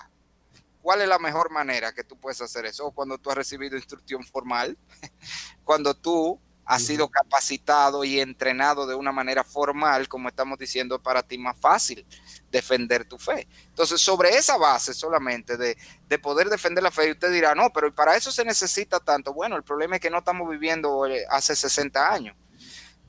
[0.82, 2.90] ¿cuál es la mejor manera que tú puedes hacer eso?
[2.90, 4.76] Cuando tú has recibido instrucción formal,
[5.64, 11.22] cuando tú ha sido capacitado y entrenado de una manera formal, como estamos diciendo, para
[11.22, 12.04] ti más fácil
[12.50, 13.46] defender tu fe.
[13.68, 17.94] Entonces, sobre esa base solamente de, de poder defender la fe, usted dirá, no, pero
[17.94, 19.32] para eso se necesita tanto.
[19.32, 22.36] Bueno, el problema es que no estamos viviendo eh, hace 60 años,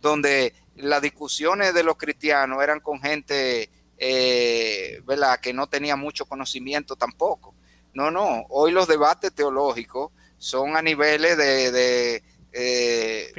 [0.02, 6.26] donde las discusiones de los cristianos eran con gente, eh, ¿verdad?, que no tenía mucho
[6.26, 7.54] conocimiento tampoco.
[7.94, 13.32] No, no, hoy los debates teológicos son a niveles de eh,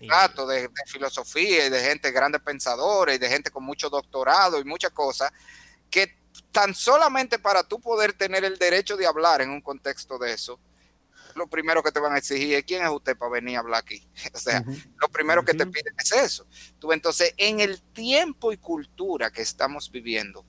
[0.00, 4.64] exacto, de, filosofía y de gente grandes pensadores y de gente con mucho doctorado y
[4.64, 5.30] muchas cosas,
[5.90, 6.16] que
[6.50, 10.58] tan solamente para tú poder tener el derecho de hablar en un contexto de eso,
[11.38, 13.80] lo primero que te van a exigir es quién es usted para venir a hablar
[13.80, 14.06] aquí.
[14.34, 14.62] o sea,
[14.96, 16.46] lo primero que te piden es eso.
[16.78, 20.44] Tú, entonces, en el tiempo y cultura que estamos viviendo,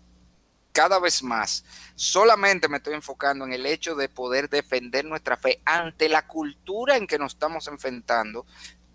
[0.72, 1.64] cada vez más,
[1.96, 6.96] solamente me estoy enfocando en el hecho de poder defender nuestra fe ante la cultura
[6.96, 8.46] en que nos estamos enfrentando,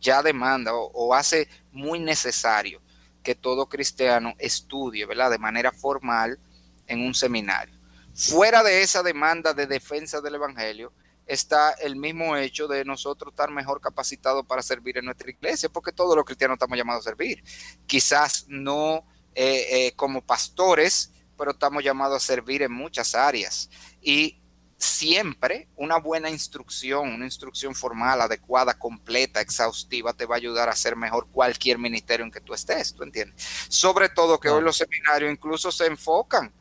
[0.01, 2.81] ya demanda o, hace muy necesario
[3.23, 5.31] que todo cristiano estudie, ¿verdad?
[5.31, 6.39] De manera formal
[6.87, 7.79] en un seminario.
[8.15, 10.93] Fuera de esa demanda de defensa del Evangelio,
[11.27, 15.93] está el mismo hecho de nosotros estar mejor capacitados para servir en nuestra iglesia, porque
[15.93, 17.43] todos los cristianos estamos llamados a servir.
[17.87, 23.69] Quizás no eh, eh, como pastores, pero estamos llamados a servir en muchas áreas.
[24.01, 24.41] Y
[24.77, 30.73] siempre una buena instrucción, una instrucción formal, adecuada, completa, exhaustiva, te va a ayudar a
[30.73, 33.43] hacer mejor cualquier ministerio en que tú estés, ¿tú entiendes?
[33.69, 36.53] Sobre todo que hoy los seminarios incluso se enfocan.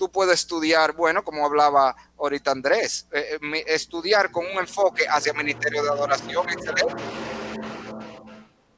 [0.00, 5.34] Tú puedes estudiar, bueno, como hablaba ahorita Andrés, eh, eh, estudiar con un enfoque hacia
[5.34, 6.94] ministerio de adoración, excelente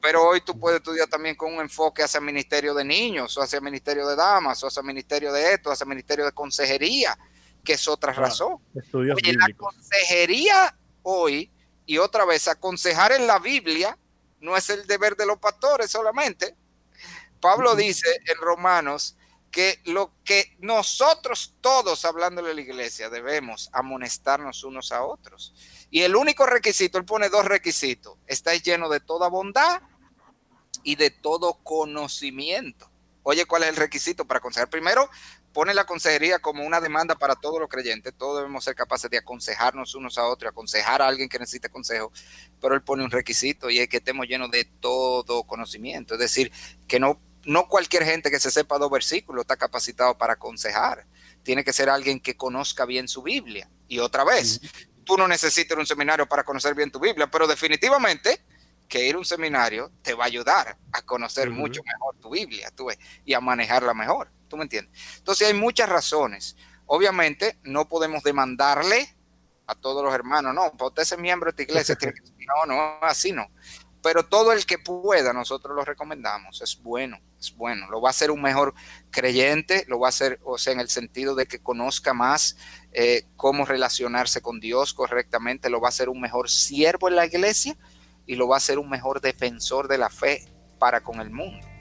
[0.01, 3.43] pero hoy tú puedes estudiar también con un enfoque hacia el ministerio de niños, o
[3.43, 6.33] hacia el ministerio de damas, o hacia el ministerio de esto, hacia el ministerio de
[6.33, 7.17] consejería,
[7.63, 8.57] que es otra razón.
[8.93, 11.53] Oye, la consejería hoy,
[11.87, 13.97] y otra vez, aconsejar en la Biblia
[14.41, 16.57] no es el deber de los pastores solamente.
[17.41, 19.17] Pablo dice en Romanos
[19.53, 25.55] que lo que nosotros todos, hablando de la iglesia, debemos amonestarnos unos a otros.
[25.91, 29.83] Y el único requisito, él pone dos requisitos, estáis lleno de toda bondad
[30.83, 32.91] y de todo conocimiento.
[33.25, 34.69] Oye, ¿cuál es el requisito para aconsejar?
[34.71, 35.09] Primero,
[35.53, 38.15] pone la consejería como una demanda para todos los creyentes.
[38.17, 42.11] Todos debemos ser capaces de aconsejarnos unos a otros, aconsejar a alguien que necesite consejo.
[42.61, 46.15] Pero él pone un requisito y es que estemos llenos de todo conocimiento.
[46.15, 46.51] Es decir,
[46.89, 51.07] que no, no cualquier gente que se sepa dos versículos está capacitado para aconsejar.
[51.43, 53.69] Tiene que ser alguien que conozca bien su Biblia.
[53.89, 54.61] Y otra vez,
[55.05, 58.45] tú no necesitas un seminario para conocer bien tu Biblia, pero definitivamente
[58.89, 62.71] que ir a un seminario te va a ayudar a conocer mucho mejor tu Biblia
[62.75, 62.89] tú
[63.25, 64.31] y a manejarla mejor.
[64.49, 64.93] ¿Tú me entiendes?
[65.17, 66.57] Entonces hay muchas razones.
[66.87, 69.17] Obviamente no podemos demandarle
[69.67, 72.21] a todos los hermanos, no, para usted ser miembro de esta iglesia, tiene que...
[72.47, 73.51] no, no, así no.
[74.03, 77.89] Pero todo el que pueda, nosotros lo recomendamos, es bueno, es bueno.
[77.89, 78.75] Lo va a hacer un mejor
[79.11, 82.57] creyente, lo va a hacer, o sea, en el sentido de que conozca más
[82.93, 87.27] eh, cómo relacionarse con Dios correctamente, lo va a hacer un mejor siervo en la
[87.27, 87.77] iglesia
[88.27, 91.72] y lo va a hacer un mejor defensor de la fe para con el mundo.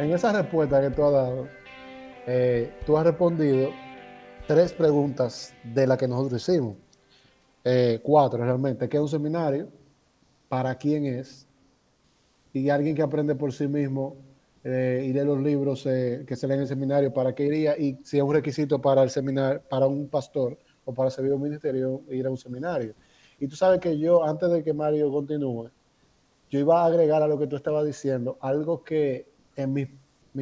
[0.00, 1.46] En esa respuesta que tú has dado,
[2.26, 3.68] eh, tú has respondido
[4.46, 6.76] tres preguntas de las que nosotros hicimos.
[7.62, 9.68] Eh, cuatro realmente, ¿qué es un seminario?
[10.48, 11.46] ¿Para quién es?
[12.54, 14.16] Y alguien que aprende por sí mismo
[14.64, 17.76] eh, y de los libros eh, que se leen en el seminario, ¿para qué iría?
[17.78, 21.42] Y si es un requisito para el seminario, para un pastor o para servir un
[21.42, 22.94] ministerio, ir a un seminario.
[23.38, 25.70] Y tú sabes que yo, antes de que Mario continúe,
[26.48, 29.28] yo iba a agregar a lo que tú estabas diciendo, algo que
[29.62, 29.88] en mis,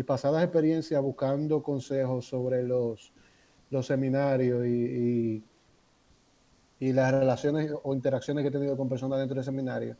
[0.04, 3.12] pasadas experiencias buscando consejos sobre los,
[3.70, 5.42] los seminarios y
[6.80, 9.96] y las relaciones o interacciones que he tenido con personas dentro del seminario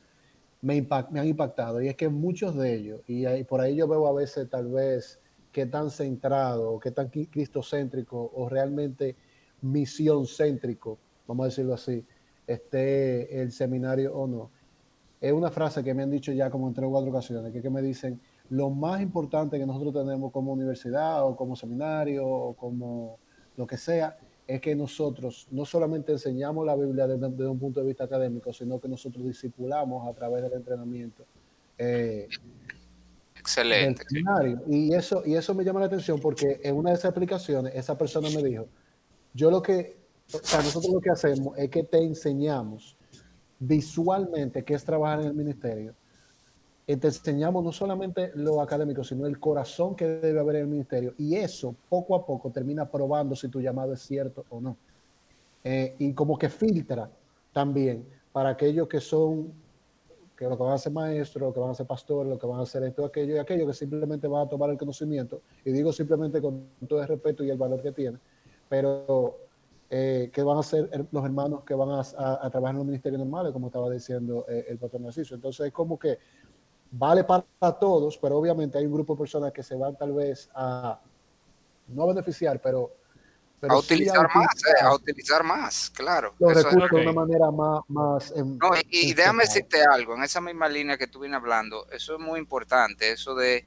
[0.60, 1.80] me, me han impactado.
[1.80, 5.20] Y es que muchos de ellos, y por ahí yo veo a veces tal vez
[5.52, 9.16] qué tan centrado, o qué tan cristocéntrico o realmente
[9.62, 12.04] misión céntrico, vamos a decirlo así,
[12.46, 14.50] esté el seminario o no.
[15.20, 17.60] Es una frase que me han dicho ya como en tres o cuatro ocasiones, que,
[17.60, 22.54] que me dicen, lo más importante que nosotros tenemos como universidad o como seminario o
[22.54, 23.18] como
[23.56, 27.86] lo que sea, es que nosotros no solamente enseñamos la Biblia desde, un punto de
[27.86, 31.24] vista académico, sino que nosotros discipulamos a través del entrenamiento.
[31.76, 32.28] Eh,
[33.38, 34.04] Excelente.
[34.66, 37.96] Y eso, y eso me llama la atención porque en una de esas explicaciones esa
[37.96, 38.66] persona me dijo,
[39.34, 39.98] yo lo que
[40.32, 42.96] o sea, nosotros lo que hacemos es que te enseñamos
[43.58, 45.94] visualmente qué es trabajar en el ministerio.
[46.90, 50.68] Y te enseñamos no solamente lo académico, sino el corazón que debe haber en el
[50.68, 51.12] ministerio.
[51.18, 54.74] Y eso poco a poco termina probando si tu llamado es cierto o no.
[55.64, 57.10] Eh, y como que filtra
[57.52, 59.52] también para aquellos que son,
[60.34, 62.46] que lo que van a ser maestros, lo que van a ser pastores, lo que
[62.46, 65.42] van a hacer esto, aquello y aquello, que simplemente van a tomar el conocimiento.
[65.66, 68.16] Y digo simplemente con todo el respeto y el valor que tiene,
[68.66, 69.36] pero
[69.90, 73.52] eh, que van a ser los hermanos que van a, trabajar en los ministerios normales,
[73.52, 75.34] como estaba diciendo eh, el pastor Narciso.
[75.34, 76.18] Entonces es como que
[76.90, 77.44] vale para
[77.78, 81.00] todos, pero obviamente hay un grupo de personas que se van tal vez a,
[81.88, 82.92] no a beneficiar, pero...
[83.68, 86.34] a utilizar más, eh, a utilizar más, claro.
[86.38, 87.80] Los recursos de una manera más...
[87.88, 92.14] más no, y, déjame decirte algo, en esa misma línea que tú vienes hablando, eso
[92.14, 93.66] es muy importante, eso de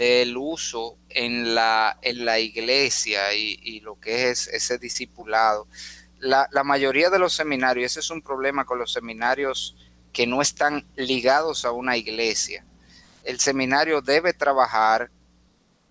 [0.00, 5.68] del uso en la, en la iglesia y, lo que es ese discipulado.
[6.20, 9.76] La, la mayoría de los seminarios, ese es un problema con los seminarios
[10.12, 12.64] que no están ligados a una iglesia.
[13.24, 15.10] El seminario debe trabajar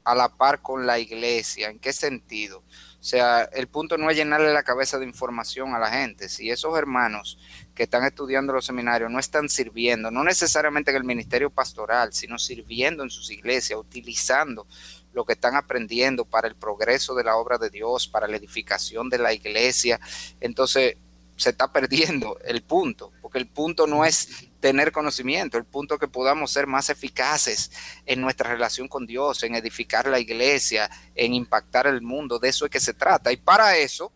[0.04, 1.70] a la par con la iglesia.
[1.70, 2.64] ¿En qué sentido?
[3.00, 6.28] O sea, el punto no es llenarle la cabeza de información a la gente.
[6.28, 7.38] Si esos hermanos
[7.74, 12.38] que están estudiando los seminarios no están sirviendo, no necesariamente en el ministerio pastoral, sino
[12.38, 14.68] sirviendo en sus iglesias, utilizando
[15.14, 19.10] lo que están aprendiendo para el progreso de la obra de Dios, para la edificación
[19.10, 20.00] de la iglesia,
[20.42, 20.98] entonces
[21.40, 26.00] se está perdiendo el punto, porque el punto no es tener conocimiento, el punto es
[26.00, 27.72] que podamos ser más eficaces
[28.06, 32.66] en nuestra relación con Dios, en edificar la iglesia, en impactar el mundo, de eso
[32.66, 33.32] es que se trata.
[33.32, 34.12] Y para eso,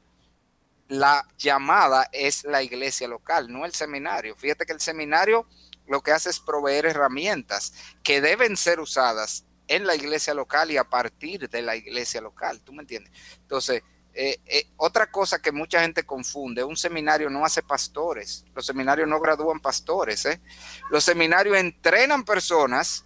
[0.90, 4.36] la llamada es la iglesia local, no el seminario.
[4.36, 5.48] Fíjate que el seminario
[5.88, 10.78] lo que hace es proveer herramientas que deben ser usadas en la iglesia local y
[10.78, 13.14] a partir de la iglesia local, ¿tú me entiendes?
[13.38, 13.82] Entonces,
[14.16, 19.08] eh, eh, otra cosa que mucha gente confunde, un seminario no hace pastores, los seminarios
[19.08, 20.40] no gradúan pastores, ¿eh?
[20.92, 23.06] los seminarios entrenan personas,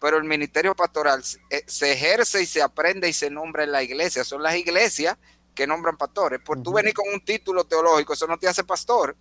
[0.00, 4.24] pero el ministerio pastoral se ejerce y se aprende y se nombra en la iglesia,
[4.24, 5.18] son las iglesias
[5.54, 9.14] que nombran pastores, por tú venir con un título teológico, eso no te hace pastor,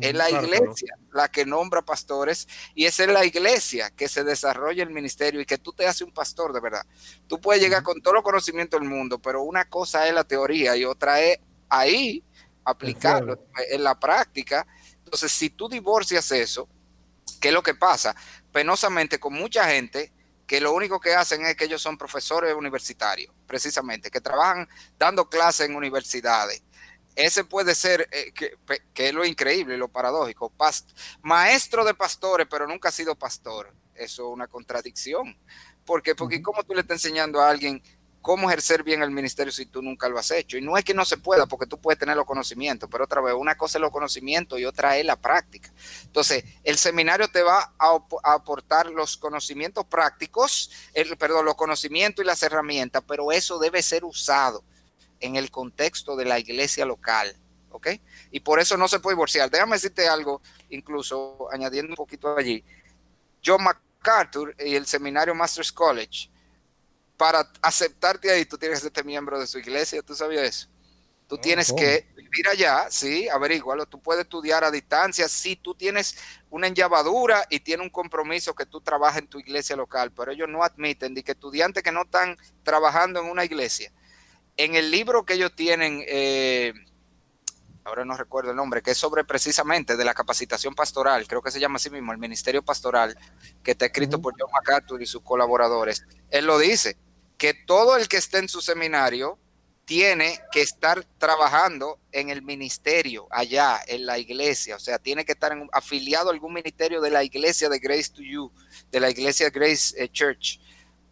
[0.00, 4.82] es la iglesia la que nombra pastores y es en la iglesia que se desarrolla
[4.82, 6.84] el ministerio y que tú te haces un pastor de verdad.
[7.26, 10.76] Tú puedes llegar con todo el conocimiento del mundo, pero una cosa es la teoría
[10.76, 12.24] y otra es ahí
[12.64, 13.38] aplicarlo
[13.70, 14.66] en la práctica.
[15.04, 16.68] Entonces, si tú divorcias eso,
[17.40, 18.16] ¿qué es lo que pasa?
[18.50, 20.12] Penosamente con mucha gente
[20.46, 25.28] que lo único que hacen es que ellos son profesores universitarios, precisamente, que trabajan dando
[25.28, 26.62] clases en universidades
[27.16, 30.52] ese puede ser, eh, que, es lo increíble, lo paradójico,
[31.22, 33.72] maestro de pastores, pero nunca ha sido pastor.
[33.94, 35.36] Eso es una contradicción.
[35.84, 36.14] ¿Por qué?
[36.14, 37.80] Porque ¿cómo tú le estás enseñando a alguien
[38.20, 40.56] cómo ejercer bien el ministerio si tú nunca lo has hecho?
[40.56, 43.20] Y no es que no se pueda, porque tú puedes tener los conocimientos, pero otra
[43.20, 45.72] vez, una cosa es los conocimientos y otra es la práctica.
[46.04, 52.26] Entonces, el seminario te va a, aportar los conocimientos prácticos, el, perdón, los conocimientos y
[52.26, 54.64] las herramientas, pero eso debe ser usado
[55.24, 57.34] en el contexto de la iglesia local.
[57.70, 57.88] ¿Ok?
[58.30, 59.50] Y por eso no se puede divorciar.
[59.50, 62.64] Déjame decirte algo, incluso añadiendo un poquito allí.
[63.44, 66.30] John MacArthur y el seminario Masters College,
[67.16, 70.68] para aceptarte ahí, tú tienes que ser miembro de su iglesia, ¿tú sabías eso?
[71.26, 71.76] Tú tienes oh.
[71.76, 73.86] que vivir allá, sí, averígualo.
[73.86, 76.16] Tú puedes estudiar a distancia si tú tienes
[76.50, 80.48] una enllavadura y tienes un compromiso que tú trabajas en tu iglesia local, pero ellos
[80.48, 83.92] no admiten de que estudiantes que no están trabajando en una iglesia
[84.56, 86.72] en el libro que ellos tienen, eh,
[87.84, 91.50] ahora no recuerdo el nombre, que es sobre precisamente de la capacitación pastoral, creo que
[91.50, 93.18] se llama así mismo, el Ministerio Pastoral,
[93.62, 96.04] que está escrito por John MacArthur y sus colaboradores.
[96.30, 96.96] Él lo dice,
[97.36, 99.38] que todo el que esté en su seminario
[99.84, 105.32] tiene que estar trabajando en el ministerio allá, en la iglesia, o sea, tiene que
[105.32, 108.50] estar afiliado a algún ministerio de la iglesia de Grace to You,
[108.90, 110.58] de la iglesia Grace eh, Church,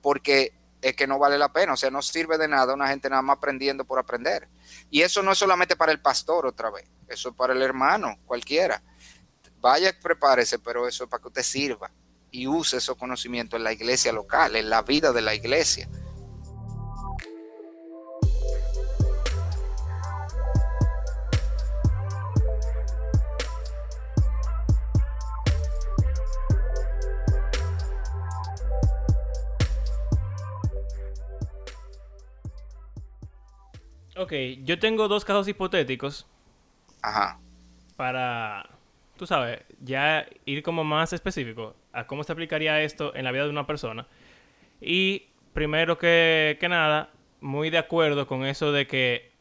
[0.01, 3.09] porque es que no vale la pena, o sea, no sirve de nada una gente
[3.09, 4.49] nada más aprendiendo por aprender.
[4.91, 8.19] Y eso no es solamente para el pastor otra vez, eso es para el hermano,
[8.27, 8.83] cualquiera.
[9.61, 11.91] Vaya, prepárese, pero eso es para que usted sirva
[12.33, 15.89] y use esos conocimientos en la iglesia local, en la vida de la iglesia.
[34.17, 34.33] Ok,
[34.65, 36.27] yo tengo dos casos hipotéticos.
[37.03, 37.39] Ajá.
[37.97, 38.69] Para,
[39.17, 43.45] tú sabes, ya ir como más específico a cómo se aplicaría esto en la vida
[43.45, 44.07] de una persona.
[44.81, 47.11] Y primero que, nada,
[47.41, 49.33] muy de acuerdo con eso de que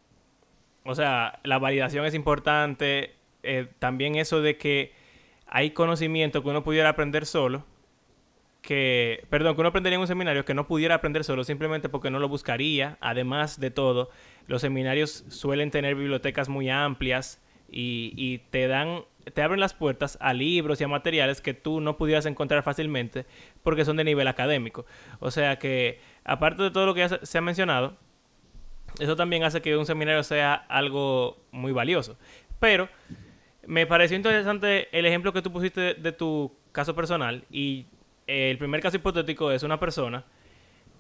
[0.86, 4.94] o sea, la validación es importante, eh, también eso de que
[5.48, 7.66] hay conocimiento que uno pudiera aprender solo,
[8.62, 12.12] que, perdón, que uno aprendería en un seminario que no pudiera aprender solo simplemente porque
[12.12, 12.98] no lo buscaría.
[13.02, 14.10] Además de todo,
[14.48, 19.04] los seminarios suelen tener bibliotecas muy amplias y, y te dan,
[19.34, 23.26] te abren las puertas a libros y a materiales que tú no pudieras encontrar fácilmente
[23.64, 24.86] porque son de nivel académico.
[25.20, 27.98] O sea que, aparte de todo lo que ya se ha mencionado,
[29.00, 32.18] eso también hace que un seminario sea algo muy valioso.
[32.60, 32.90] Pero
[33.66, 37.86] me pareció interesante el ejemplo que tú pusiste de, tu caso personal y
[38.28, 40.24] el primer caso hipotético es una persona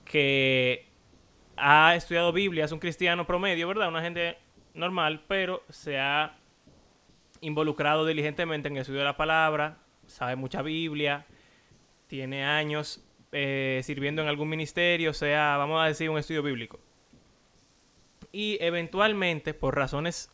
[0.05, 0.88] que
[1.57, 3.88] ha estudiado Biblia, es un cristiano promedio, ¿verdad?
[3.88, 4.38] Una gente
[4.74, 6.38] normal, pero se ha
[7.41, 11.26] involucrado diligentemente en el estudio de la palabra, sabe mucha Biblia,
[12.07, 16.80] tiene años eh, sirviendo en algún ministerio, sea, vamos a decir, un estudio bíblico.
[18.32, 20.30] Y eventualmente, por razones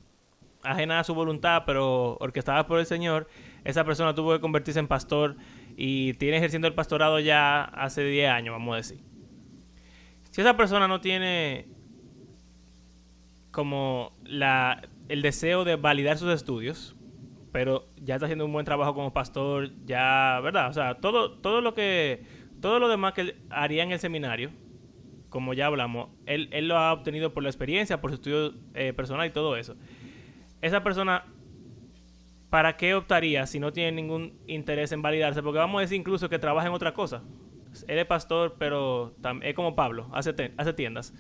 [0.64, 3.28] ajenas a su voluntad, pero orquestadas por el Señor,
[3.64, 5.36] esa persona tuvo que convertirse en pastor
[5.80, 9.00] y tiene ejerciendo el pastorado ya hace 10 años, vamos a decir.
[10.32, 11.68] Si esa persona no tiene
[13.52, 16.96] como la, el deseo de validar sus estudios,
[17.52, 20.70] pero ya está haciendo un buen trabajo como pastor, ya, ¿verdad?
[20.70, 22.24] O sea, todo, todo lo que,
[22.60, 24.50] todo lo demás que haría en el seminario,
[25.30, 28.94] como ya hablamos, él, él lo ha obtenido por la experiencia, por su estudio eh,
[28.94, 29.76] personal y todo eso.
[30.62, 31.26] Esa persona
[32.50, 35.44] ¿para qué optaría si no tiene ningún interés en validarse?
[35.44, 37.24] Porque vamos a decir incluso que trabaja en otra cosa.
[37.88, 40.34] Él es pastor, pero es como Pablo, hace,
[40.74, 41.14] tiendas.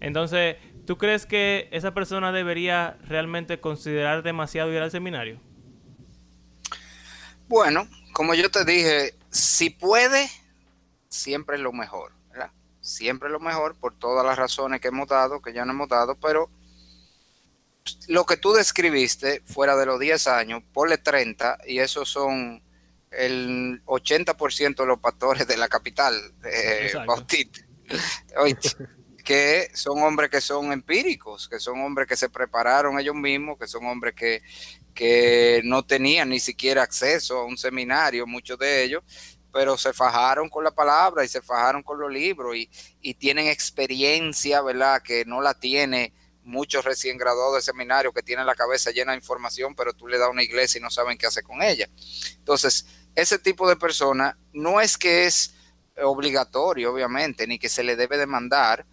[0.00, 0.56] Entonces,
[0.86, 5.40] ¿tú crees que esa persona debería realmente considerar demasiado ir al seminario?
[7.48, 10.30] Bueno, como yo te dije, si puede,
[11.08, 12.12] siempre es lo mejor.
[12.80, 15.88] Siempre es lo mejor por todas las razones que hemos dado, que ya no hemos
[15.88, 16.48] dado, pero
[18.08, 22.62] lo que tú describiste fuera de los 10 años, ponle 30 y esos son
[23.10, 26.14] el 80% de los pastores de la capital
[26.44, 27.60] eh, Bautista.
[29.24, 33.66] que son hombres que son empíricos, que son hombres que se prepararon ellos mismos, que
[33.66, 34.42] son hombres que,
[34.94, 39.02] que no tenían ni siquiera acceso a un seminario, muchos de ellos,
[39.52, 42.70] pero se fajaron con la palabra y se fajaron con los libros y,
[43.00, 45.02] y tienen experiencia, ¿verdad?
[45.02, 46.12] Que no la tiene
[46.48, 50.18] muchos recién graduados de seminario que tienen la cabeza llena de información, pero tú le
[50.18, 51.88] das una iglesia y no saben qué hacer con ella.
[52.36, 55.54] Entonces, ese tipo de persona no es que es
[56.02, 58.86] obligatorio, obviamente, ni que se le debe demandar,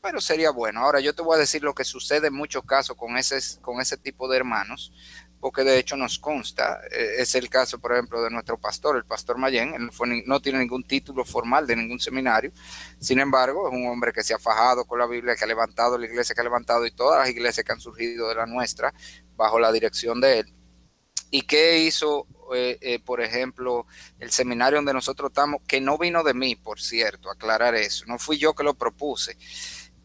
[0.00, 0.80] pero sería bueno.
[0.80, 3.80] Ahora, yo te voy a decir lo que sucede en muchos casos con ese, con
[3.80, 4.92] ese tipo de hermanos
[5.40, 9.04] porque de hecho nos consta, eh, es el caso, por ejemplo, de nuestro pastor, el
[9.04, 9.90] pastor Mayen, él
[10.26, 12.52] no tiene ningún título formal de ningún seminario,
[12.98, 15.98] sin embargo, es un hombre que se ha fajado con la Biblia, que ha levantado
[15.98, 18.92] la iglesia que ha levantado y todas las iglesias que han surgido de la nuestra
[19.36, 20.54] bajo la dirección de él.
[21.30, 23.86] ¿Y qué hizo, eh, eh, por ejemplo,
[24.18, 28.18] el seminario donde nosotros estamos, que no vino de mí, por cierto, aclarar eso, no
[28.18, 29.36] fui yo que lo propuse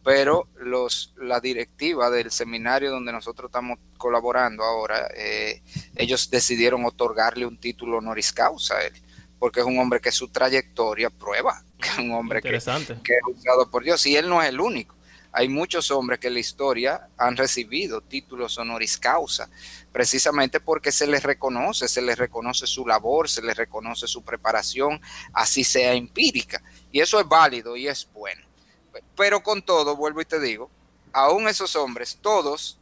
[0.04, 5.62] pero los, la directiva del seminario donde nosotros estamos colaborando ahora, eh,
[5.96, 8.92] ellos decidieron otorgarle un título honoris causa a él,
[9.38, 13.22] porque es un hombre que su trayectoria prueba, que es un hombre que, que, es
[13.26, 14.94] usado por Dios, y él no es el único.
[15.32, 19.48] Hay muchos hombres que en la historia han recibido títulos honoris causa,
[19.90, 25.00] precisamente porque se les reconoce, se les reconoce su labor, se les reconoce su preparación,
[25.32, 26.62] así sea empírica.
[26.92, 28.53] Y eso es válido y es bueno.
[29.16, 30.70] Pero con todo, vuelvo y te digo,
[31.12, 32.78] aún esos hombres, todos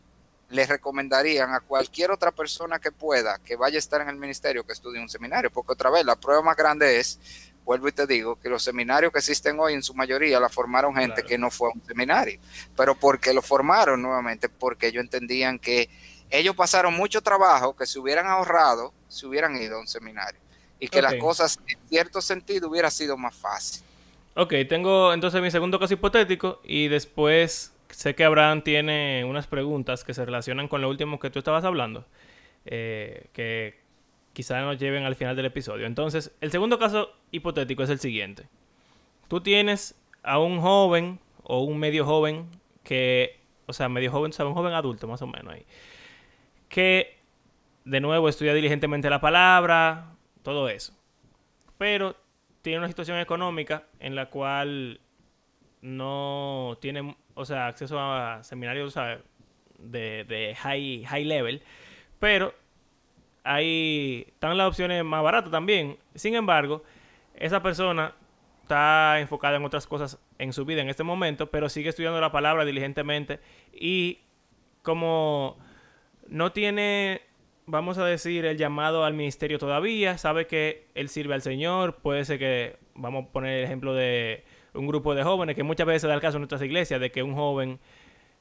[0.48, 4.64] les recomendarían a cualquier otra persona que pueda, que vaya a estar en el ministerio,
[4.64, 7.18] que estudie un seminario, porque otra vez la prueba más grande es,
[7.64, 10.94] vuelvo y te digo, que los seminarios que existen hoy en su mayoría la formaron
[10.94, 12.38] gente que no fue a un seminario,
[12.76, 15.88] pero porque lo formaron nuevamente, porque ellos entendían que
[16.28, 20.40] ellos pasaron mucho trabajo que se hubieran ahorrado si hubieran ido a un seminario
[20.78, 23.84] y que las cosas en cierto sentido hubiera sido más fácil.
[24.34, 30.04] Ok, tengo entonces mi segundo caso hipotético y después sé que Abraham tiene unas preguntas
[30.04, 32.06] que se relacionan con lo último que tú estabas hablando,
[32.64, 33.78] eh, que
[34.32, 35.86] quizá nos lleven al final del episodio.
[35.86, 38.48] Entonces, el segundo caso hipotético es el siguiente.
[39.28, 42.48] Tú tienes a un joven o un medio joven
[42.84, 45.66] que, o sea, medio joven, o sea, un joven adulto más o menos ahí,
[46.70, 47.18] que
[47.84, 50.94] de nuevo estudia diligentemente la palabra, todo eso.
[51.76, 52.16] Pero
[52.62, 55.00] tiene una situación económica en la cual
[55.80, 58.94] no tiene, o sea, acceso a seminarios
[59.78, 61.62] de, de high, high level,
[62.18, 62.54] pero
[63.44, 65.98] hay, están las opciones más baratas también.
[66.14, 66.82] Sin embargo,
[67.34, 68.14] esa persona
[68.62, 72.32] está enfocada en otras cosas en su vida en este momento, pero sigue estudiando la
[72.32, 73.40] palabra diligentemente
[73.72, 74.20] y
[74.82, 75.58] como
[76.28, 77.22] no tiene,
[77.66, 82.24] vamos a decir, el llamado al ministerio todavía, sabe que él sirve al Señor, puede
[82.24, 84.44] ser que, vamos a poner el ejemplo de
[84.74, 87.22] un grupo de jóvenes, que muchas veces da el caso en nuestras iglesias, de que
[87.22, 87.78] un joven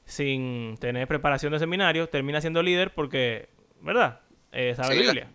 [0.04, 3.48] sin tener preparación de seminario termina siendo líder porque,
[3.80, 4.20] ¿verdad?
[4.50, 5.30] Eh, sabe Biblia.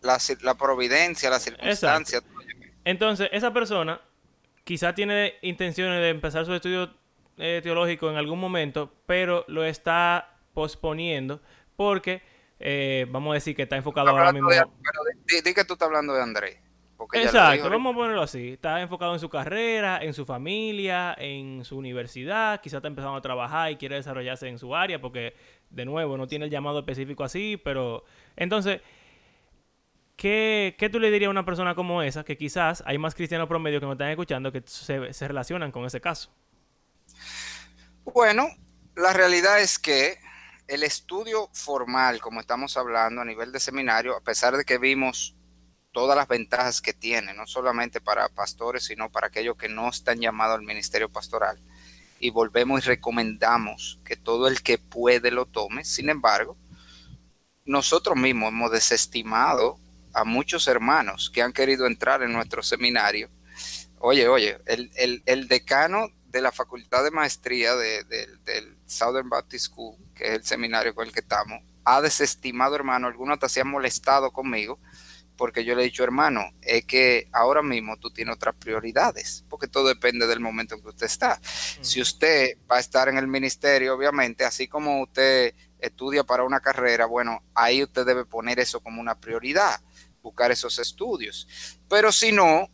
[0.00, 2.22] La, providencia, la circunstancia.
[2.84, 4.00] Entonces, esa persona
[4.64, 6.94] quizá tiene intenciones de empezar su estudio
[7.38, 11.40] eh, teológico en algún momento, pero lo está posponiendo
[11.76, 12.22] porque,
[12.60, 14.50] eh, vamos a decir que está enfocado ahora mismo.
[14.50, 16.58] di, que tú estás hablando de Andrés.
[17.12, 18.54] Exacto, vamos a ponerlo así.
[18.54, 22.60] Está enfocado en su carrera, en su familia, en su universidad.
[22.60, 25.34] Quizá está empezando a trabajar y quiere desarrollarse en su área porque,
[25.70, 27.56] de nuevo, no tiene el llamado específico así.
[27.62, 28.04] Pero,
[28.36, 28.80] entonces,
[30.16, 33.46] ¿qué, qué tú le dirías a una persona como esa que quizás hay más cristianos
[33.46, 36.32] promedio que me están escuchando que se, se relacionan con ese caso?
[38.02, 38.48] Bueno,
[38.96, 40.18] la realidad es que
[40.68, 45.34] el estudio formal, como estamos hablando a nivel de seminario, a pesar de que vimos
[45.92, 50.20] todas las ventajas que tiene, no solamente para pastores, sino para aquellos que no están
[50.20, 51.58] llamados al ministerio pastoral.
[52.20, 55.84] Y volvemos y recomendamos que todo el que puede lo tome.
[55.84, 56.56] Sin embargo,
[57.64, 59.78] nosotros mismos hemos desestimado
[60.12, 63.30] a muchos hermanos que han querido entrar en nuestro seminario.
[64.00, 70.32] Oye, oye, el, decano de la Facultad de Maestría del Southern Baptist School, que es
[70.32, 74.78] el seminario con el que estamos, ha desestimado, hermano, algunos te se han molestado conmigo
[75.38, 79.68] porque yo le he dicho, hermano, es que ahora mismo tú tienes otras prioridades, porque
[79.68, 81.40] todo depende del momento en que usted está.
[81.80, 86.58] Si usted va a estar en el ministerio, obviamente, así como usted estudia para una
[86.58, 89.80] carrera, bueno, ahí usted debe poner eso como una prioridad,
[90.22, 91.46] buscar esos estudios.
[91.88, 92.68] Pero si no,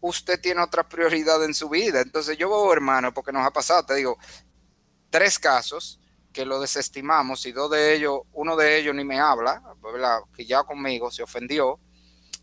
[0.00, 2.00] usted tiene otra prioridad en su vida.
[2.00, 4.18] Entonces yo veo, hermano, porque nos ha pasado, te digo,
[5.08, 6.00] tres casos
[6.36, 9.62] que lo desestimamos y dos de ellos, uno de ellos ni me habla,
[10.36, 11.80] que ya conmigo se ofendió,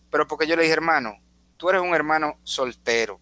[0.10, 1.16] pero porque yo le dije, hermano,
[1.58, 3.22] tú eres un hermano soltero,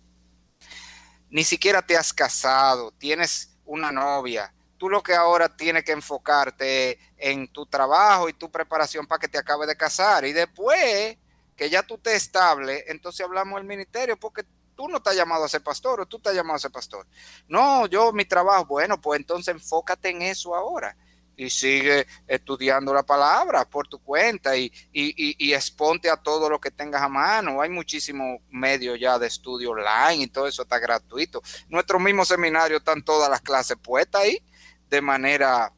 [1.30, 6.98] ni siquiera te has casado, tienes una novia, tú lo que ahora tienes que enfocarte
[7.18, 10.24] en tu trabajo y tu preparación para que te acabe de casar.
[10.24, 11.18] Y después
[11.58, 14.46] que ya tú te estable, entonces hablamos del ministerio porque
[14.82, 17.06] tú no estás llamado a ser pastor o tú estás llamado a ser pastor.
[17.48, 20.98] No, yo mi trabajo, bueno, pues entonces enfócate en eso ahora
[21.38, 26.72] y sigue estudiando la palabra por tu cuenta y, y, exponte a todo lo que
[26.72, 27.62] tengas a mano.
[27.62, 31.44] Hay muchísimos medios ya de estudio online y todo eso está gratuito.
[31.70, 34.44] Nuestro mismo seminario están todas las clases puestas ahí
[34.90, 35.72] de manera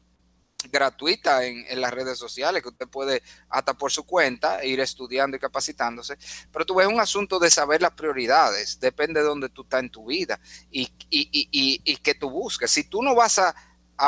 [0.70, 5.40] gratuita en, las redes sociales, que usted puede hasta por su cuenta ir estudiando y
[5.40, 6.16] capacitándose,
[6.52, 9.90] pero tú ves un asunto de saber las prioridades, depende de dónde tú estás en
[9.90, 10.40] tu vida
[10.70, 12.70] y, y, que tú busques.
[12.70, 13.54] Si tú no vas a,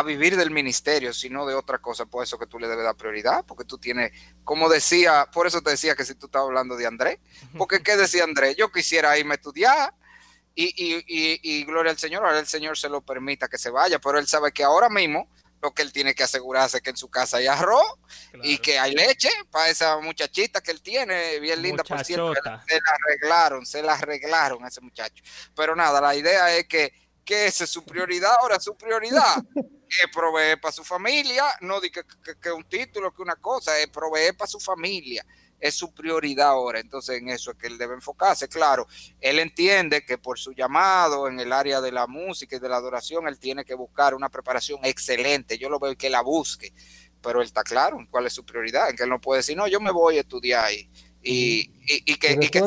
[0.04, 3.44] vivir del ministerio, sino de otra cosa, por eso que tú le debes dar prioridad,
[3.46, 4.12] porque tú tienes,
[4.44, 7.18] como decía, por eso te decía que si tú estabas hablando de Andrés,
[7.56, 8.56] porque ¿qué decía Andrés?
[8.56, 9.94] Yo quisiera irme a estudiar.
[10.58, 10.74] Y,
[11.06, 14.26] y gloria al Señor, ahora el Señor se lo permita que se vaya, pero él
[14.26, 15.28] sabe que ahora mismo
[15.62, 17.86] lo que él tiene que asegurarse que en su casa hay arroz
[18.42, 22.34] y que hay leche para esa muchachita que él tiene, bien linda, por cierto.
[22.34, 25.22] Se la arreglaron, se la arreglaron a ese muchacho.
[25.54, 26.92] Pero nada, la idea es que,
[27.24, 29.36] que esa es su prioridad ahora, su prioridad.
[29.88, 32.02] que provee para su familia, no di que,
[32.40, 35.24] que, un título, que una cosa, es proveer para su familia
[35.60, 36.80] es su prioridad ahora.
[36.80, 38.48] Entonces en eso es que él debe enfocarse.
[38.48, 38.86] Claro,
[39.20, 42.76] él entiende que por su llamado en el área de la música y de la
[42.76, 45.58] adoración, él tiene que buscar una preparación excelente.
[45.58, 46.72] Yo lo veo que la busque,
[47.20, 49.56] pero él está claro en cuál es su prioridad, en que él no puede decir,
[49.56, 50.88] no, yo me voy a estudiar ahí.
[51.22, 52.38] Y, y, y, que...
[52.40, 52.62] Y que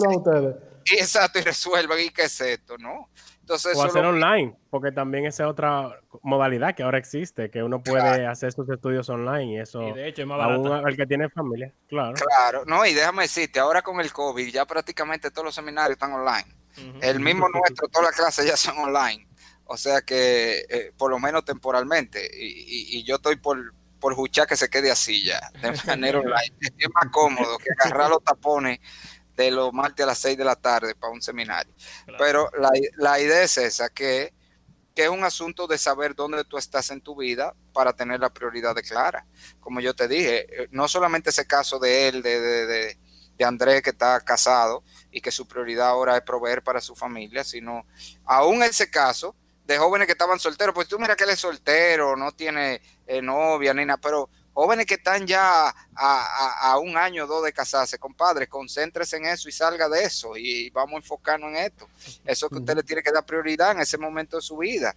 [0.97, 2.77] exacto, y resuelvan, ¿y qué es esto?
[2.77, 3.09] ¿No?
[3.49, 8.25] O hacer online, porque también esa es otra modalidad que ahora existe, que uno puede
[8.25, 9.79] hacer sus estudios online y eso.
[9.79, 10.87] de hecho es más barato.
[10.87, 12.13] el que tiene familia, claro.
[12.13, 16.13] Claro, no, y déjame decirte, ahora con el COVID ya prácticamente todos los seminarios están
[16.13, 16.55] online.
[17.01, 19.27] El mismo nuestro, todas las clases ya son online.
[19.65, 24.69] O sea que, eh, por lo menos temporalmente, y, yo estoy por, por que se
[24.69, 26.55] quede así ya, de manera online.
[26.61, 28.79] Es más cómodo que agarrar los tapones
[29.39, 31.73] de los martes a las 6 de la tarde para un seminario.
[32.17, 32.51] Pero
[32.97, 34.33] la, idea es esa, que,
[34.93, 38.33] que, es un asunto de saber dónde tú estás en tu vida para tener la
[38.33, 39.25] prioridad de clara.
[39.61, 43.81] Como yo te dije, eh, no solamente ese caso de él, de, de, de, Andrés
[43.81, 47.85] que está casado y que su prioridad ahora es proveer para su familia, sino
[48.25, 49.33] aún ese caso
[49.63, 53.21] de jóvenes que estaban solteros, pues tú mira que él es soltero, no tiene eh,
[53.21, 54.29] novia ni nada, pero
[54.59, 59.47] jóvenes que están ya a, un año o dos de casarse, compadre, concéntrese en eso
[59.47, 61.87] y salga de eso y vamos a enfocarnos en esto.
[62.25, 64.93] Eso que usted le tiene que dar prioridad en ese momento de su vida.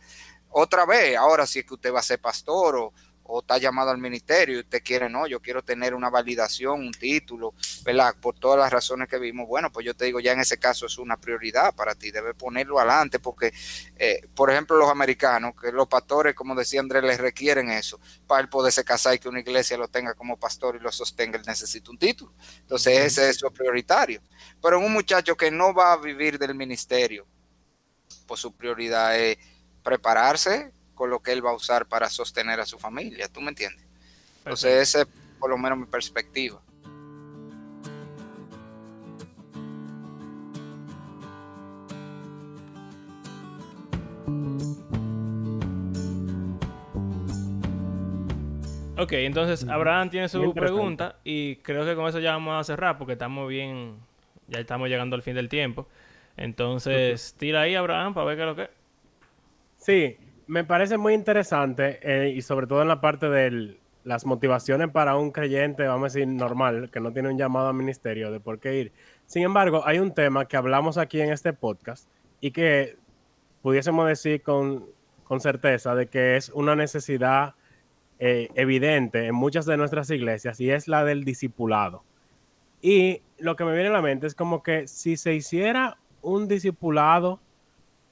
[0.50, 2.92] Otra vez, ahora si es que usted va a ser pastor o,
[3.34, 6.92] o está llamado al ministerio y usted quiere, no, yo quiero tener una validación, un
[6.92, 8.14] título, ¿verdad?
[8.20, 10.84] Por todas las razones que vimos, bueno, pues yo te digo, ya en ese caso
[10.84, 13.54] es una prioridad para ti, debe ponerlo adelante, porque,
[13.96, 18.42] eh, por ejemplo, los americanos, que los pastores, como decía Andrés, les requieren eso, para
[18.42, 21.44] él poderse casar y que una iglesia lo tenga como pastor y lo sostenga, él
[21.46, 22.34] necesita un título.
[22.60, 24.20] Entonces, ese es eso prioritario.
[24.62, 27.26] Pero un muchacho que no va a vivir del ministerio,
[28.26, 29.38] pues su prioridad es
[29.82, 33.84] prepararse, lo que él va a usar para sostener a su familia, ¿tú me entiendes?
[34.38, 36.60] Entonces, esa es por lo menos mi perspectiva.
[49.02, 52.98] Ok, entonces Abraham tiene su pregunta y creo que con eso ya vamos a cerrar
[52.98, 53.96] porque estamos bien,
[54.46, 55.88] ya estamos llegando al fin del tiempo.
[56.36, 58.70] Entonces, tira ahí Abraham para ver qué es lo que...
[59.76, 60.16] Sí,
[60.46, 65.16] me parece muy interesante eh, y sobre todo en la parte de las motivaciones para
[65.16, 68.58] un creyente, vamos a decir, normal, que no tiene un llamado al ministerio de por
[68.58, 68.92] qué ir.
[69.26, 72.08] Sin embargo, hay un tema que hablamos aquí en este podcast
[72.40, 72.96] y que
[73.62, 74.86] pudiésemos decir con,
[75.38, 77.54] certeza de que es una necesidad
[78.18, 82.04] eh, evidente en muchas de nuestras iglesias y es la del discipulado.
[82.82, 86.48] Y lo que me viene a la mente es como que si se hiciera un
[86.48, 87.40] discipulado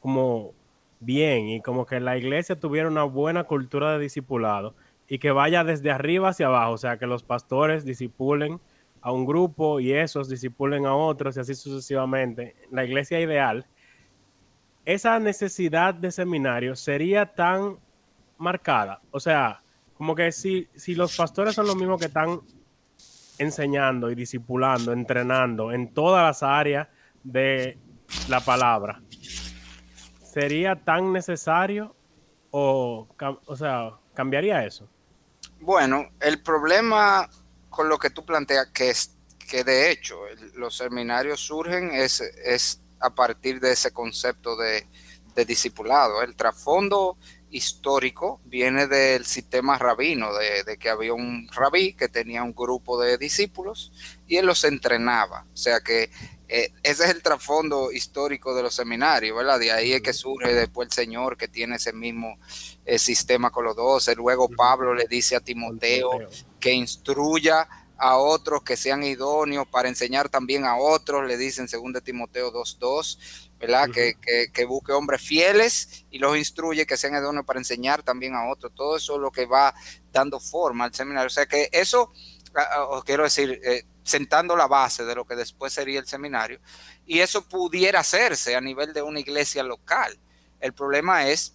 [0.00, 0.54] como
[1.00, 4.74] bien y como que la iglesia tuviera una buena cultura de discipulado
[5.08, 8.60] y que vaya desde arriba hacia abajo, o sea, que los pastores disipulen
[9.00, 12.54] a un grupo y esos disipulen a otros y así sucesivamente.
[12.70, 13.66] La iglesia ideal,
[14.84, 17.76] esa necesidad de seminario sería tan
[18.38, 19.62] marcada, o sea,
[19.94, 22.40] como que si, si los pastores son los mismos que están
[23.38, 26.88] enseñando y discipulando, entrenando en todas las áreas
[27.22, 27.78] de
[28.28, 29.02] la palabra,
[30.32, 31.94] sería tan necesario
[32.50, 33.08] o,
[33.46, 34.88] o sea, cambiaría eso?
[35.60, 37.28] Bueno, el problema
[37.68, 40.16] con lo que tú planteas, que es que de hecho
[40.54, 44.86] los seminarios surgen es, es a partir de ese concepto de,
[45.34, 46.22] de discipulado.
[46.22, 47.16] El trasfondo
[47.50, 53.00] histórico viene del sistema rabino, de, de, que había un rabí que tenía un grupo
[53.00, 53.92] de discípulos
[54.26, 55.46] y él los entrenaba.
[55.52, 56.10] O sea que
[56.52, 59.60] eh, ese es el trasfondo histórico de los seminarios, ¿verdad?
[59.60, 62.38] De ahí es que surge después el Señor que tiene ese mismo
[62.84, 64.16] eh, sistema con los doce.
[64.16, 66.10] Luego Pablo le dice a Timoteo
[66.58, 71.92] que instruya a otros que sean idóneos para enseñar también a otros, le dicen según
[71.92, 73.90] de Timoteo 2.2, ¿verdad?
[73.90, 74.16] que,
[74.50, 78.72] que, busque hombres fieles y los instruye que sean idóneos para enseñar también a otros.
[78.74, 79.74] Todo eso es lo que va
[80.10, 81.26] dando forma al seminario.
[81.26, 82.10] O sea que eso,
[82.88, 86.58] os quiero decir, eh, sentando la base de lo que después sería el seminario,
[87.06, 90.18] y eso pudiera hacerse a nivel de una iglesia local.
[90.58, 91.54] El problema es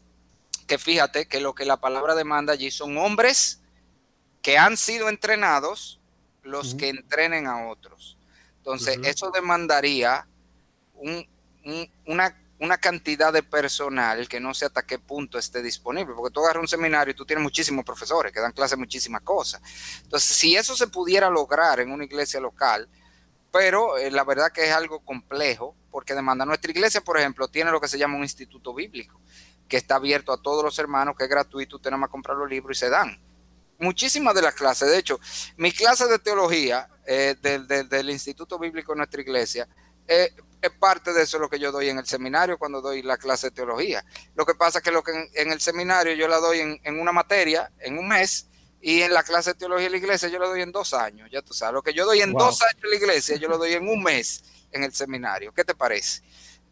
[0.67, 3.61] que fíjate que lo que la palabra demanda allí son hombres
[4.43, 5.99] que han sido entrenados,
[6.43, 8.17] los que entrenen a otros.
[8.57, 10.27] Entonces, eso demandaría
[10.93, 11.27] un,
[12.05, 16.41] una una cantidad de personal que no sé hasta qué punto esté disponible, porque tú
[16.41, 19.61] agarras un seminario y tú tienes muchísimos profesores que dan clases muchísimas cosas.
[20.03, 22.87] Entonces, si eso se pudiera lograr en una iglesia local,
[23.51, 27.71] pero eh, la verdad que es algo complejo, porque demanda nuestra iglesia, por ejemplo, tiene
[27.71, 29.19] lo que se llama un instituto bíblico,
[29.67, 32.49] que está abierto a todos los hermanos, que es gratuito, usted nada más comprar los
[32.49, 33.19] libros y se dan.
[33.79, 35.19] Muchísimas de las clases, de hecho,
[35.57, 39.67] mi clase de teología eh, del, del Instituto Bíblico de nuestra iglesia,
[40.07, 43.17] eh, es parte de eso lo que yo doy en el seminario cuando doy la
[43.17, 44.03] clase de teología.
[44.35, 47.11] Lo que pasa es que lo que en, el seminario yo la doy en, una
[47.11, 48.47] materia, en un mes,
[48.81, 51.29] y en la clase de teología de la iglesia yo la doy en dos años,
[51.31, 51.73] ya tú sabes.
[51.73, 54.03] Lo que yo doy en dos años en la iglesia, yo lo doy en un
[54.03, 55.53] mes en el seminario.
[55.53, 56.21] ¿Qué te parece?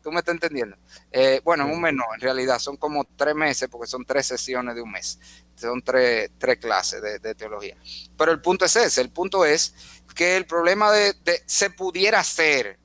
[0.03, 0.75] ¿Tú me estás entendiendo?
[1.11, 4.27] Eh, bueno, en un mes no, en realidad son como tres meses porque son tres
[4.27, 5.17] sesiones de un mes.
[5.55, 7.77] Son tres, tres clases de, teología.
[8.17, 9.73] Pero el punto es ese, el punto es
[10.13, 12.77] que el problema de, de se pudiera hacer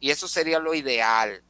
[0.00, 1.42] y eso sería lo ideal,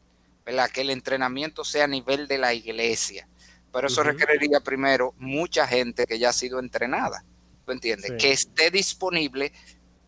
[0.44, 0.70] ¿verdad?
[0.70, 3.28] Que el entrenamiento sea a nivel de la iglesia.
[3.72, 7.22] Pero eso requeriría primero mucha gente que ya ha sido entrenada,
[7.66, 8.12] ¿tú entiendes?
[8.18, 9.52] Que esté disponible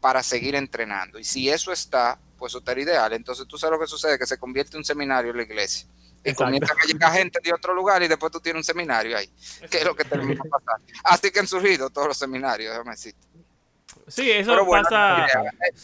[0.00, 1.18] para seguir entrenando.
[1.18, 3.12] Y si eso está, pues eso estaría ideal.
[3.12, 5.86] Entonces tú sabes lo que sucede, que se convierte en un seminario en la iglesia.
[6.24, 9.30] Y comienza a llegar gente de otro lugar y después tú tienes un seminario ahí,
[9.70, 10.86] que es lo que termina pasando.
[11.04, 13.26] Así que han surgido todos los seminarios, déjame decirte.
[14.06, 15.26] Sí, eso pasa.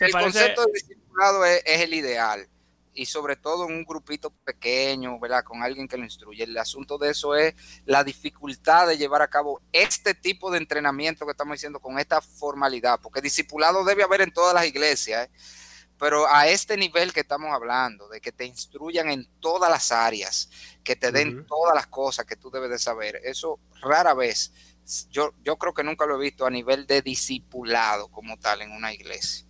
[0.00, 0.96] el concepto de
[1.44, 2.48] es, el ideal
[2.92, 5.44] y sobre todo en un grupito pequeño, ¿verdad?
[5.44, 6.44] Con alguien que lo instruye.
[6.44, 7.54] El asunto de eso es
[7.84, 12.20] la dificultad de llevar a cabo este tipo de entrenamiento que estamos diciendo con esta
[12.22, 15.30] formalidad, porque discipulado debe haber en todas las iglesias, ¿eh?
[15.98, 20.50] pero a este nivel que estamos hablando, de que te instruyan en todas las áreas,
[20.82, 24.52] que te den todas las cosas que tú debes de saber, eso rara vez
[25.10, 28.70] yo, yo creo que nunca lo he visto a nivel de discipulado como tal en
[28.70, 29.45] una iglesia.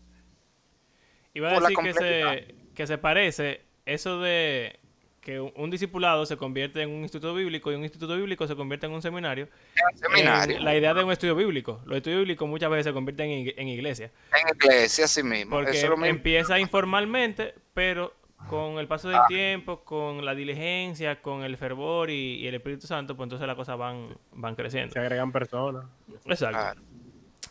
[1.37, 4.81] Iba a decir que se, que se parece eso de
[5.21, 8.87] que un discipulado se convierte en un instituto bíblico y un instituto bíblico se convierte
[8.87, 9.49] en un seminario.
[9.97, 10.61] seminario.
[10.61, 11.83] la idea de un estudio bíblico.
[11.85, 14.13] Los estudios bíblicos muchas veces se convierten en, iglesia.
[14.33, 15.57] En iglesia, sí mismo.
[15.57, 18.15] Porque empieza informalmente, pero
[18.49, 19.25] con el paso del ah.
[19.29, 23.77] tiempo, con la diligencia, con el fervor y, el Espíritu Santo, pues entonces las cosas
[23.77, 24.95] van, van creciendo.
[24.95, 25.85] Se agregan personas.
[26.25, 26.81] Exacto.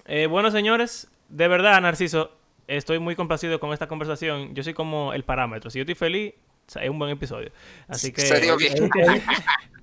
[0.05, 2.31] Eh, bueno, señores, de verdad, Narciso,
[2.67, 4.53] estoy muy complacido con esta conversación.
[4.55, 5.69] Yo soy como el parámetro.
[5.69, 6.33] Si yo estoy feliz,
[6.79, 7.51] es un buen episodio.
[7.87, 8.23] Así que.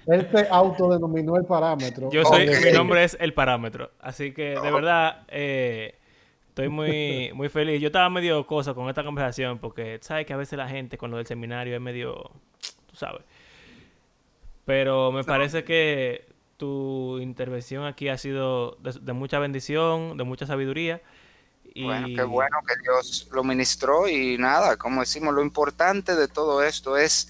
[0.07, 2.11] Él te autodenominó el parámetro.
[2.11, 3.93] Yo soy, mi nombre es el parámetro.
[4.01, 5.95] Así que de verdad, eh,
[6.49, 7.80] estoy muy, muy feliz.
[7.80, 11.11] Yo estaba medio cosa con esta conversación porque sabes que a veces la gente con
[11.11, 12.33] lo del seminario es medio,
[12.87, 13.22] tú sabes.
[14.64, 16.26] Pero me parece que
[16.57, 21.01] tu intervención aquí ha sido de mucha bendición, de mucha sabiduría.
[21.80, 26.62] Bueno, qué bueno que Dios lo ministró y nada, como decimos, lo importante de todo
[26.62, 27.28] esto es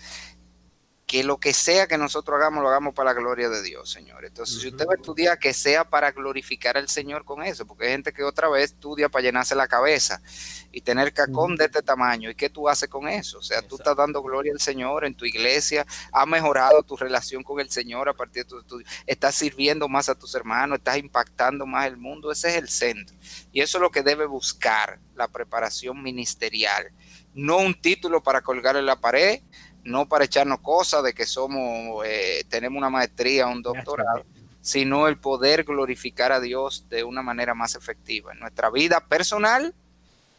[1.06, 4.24] que lo que sea que nosotros hagamos, lo hagamos para la gloria de Dios, Señor.
[4.24, 7.86] Entonces, si usted va a estudiar, que sea para glorificar al Señor con eso, porque
[7.86, 10.22] hay gente que otra vez estudia para llenarse la cabeza
[10.70, 12.30] y tener cacón de este tamaño.
[12.30, 13.38] ¿Y qué tú haces con eso?
[13.38, 17.42] O sea, tú estás dando gloria al Señor en tu iglesia, ha mejorado tu relación
[17.42, 20.96] con el Señor a partir de tu estudio, estás sirviendo más a tus hermanos, estás
[20.96, 23.14] impactando más el mundo, ese es el centro.
[23.52, 26.90] Y eso es lo que debe buscar la preparación ministerial.
[27.34, 29.40] No un título para colgar en la pared,
[29.84, 34.24] no para echarnos cosas de que somos, eh, tenemos una maestría, un doctorado,
[34.60, 39.74] sino el poder glorificar a Dios de una manera más efectiva en nuestra vida personal,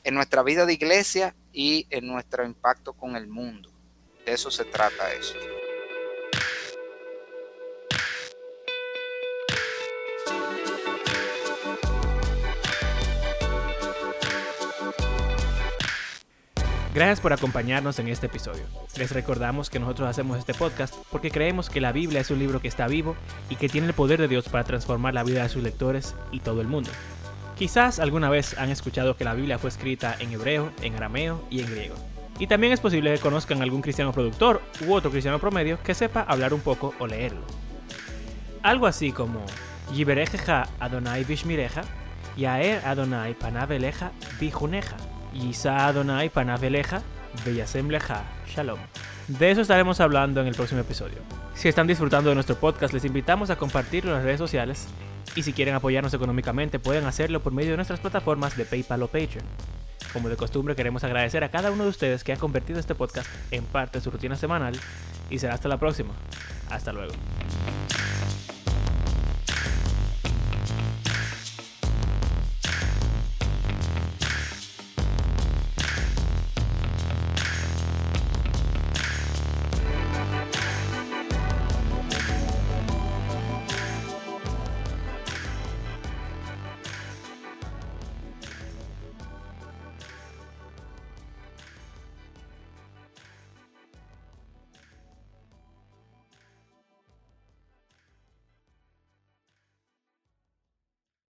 [0.03, 3.69] en nuestra vida de iglesia y en nuestro impacto con el mundo.
[4.25, 5.39] De eso se trata esto.
[16.93, 18.61] Gracias por acompañarnos en este episodio.
[18.97, 22.61] Les recordamos que nosotros hacemos este podcast porque creemos que la Biblia es un libro
[22.61, 23.15] que está vivo
[23.49, 26.41] y que tiene el poder de Dios para transformar la vida de sus lectores y
[26.41, 26.91] todo el mundo.
[27.57, 31.61] Quizás alguna vez han escuchado que la Biblia fue escrita en hebreo, en arameo y
[31.61, 31.95] en griego.
[32.37, 36.21] Y también es posible que conozcan algún cristiano productor u otro cristiano promedio que sepa
[36.21, 37.41] hablar un poco o leerlo.
[38.61, 39.43] Algo así como
[39.95, 41.81] Yiberejeja Adonai Vishmireja,
[42.37, 44.95] Yaer Adonai Panaveleja Vijuneja
[45.33, 47.01] Yisa Adonai Panaveleja,
[47.45, 48.79] Beyasem Leja, Shalom.
[49.27, 51.17] De eso estaremos hablando en el próximo episodio.
[51.55, 54.87] Si están disfrutando de nuestro podcast, les invitamos a compartirlo en las redes sociales
[55.35, 59.07] y si quieren apoyarnos económicamente pueden hacerlo por medio de nuestras plataformas de PayPal o
[59.07, 59.45] Patreon.
[60.11, 63.27] Como de costumbre queremos agradecer a cada uno de ustedes que ha convertido este podcast
[63.51, 64.77] en parte de su rutina semanal
[65.29, 66.11] y será hasta la próxima.
[66.69, 67.13] Hasta luego.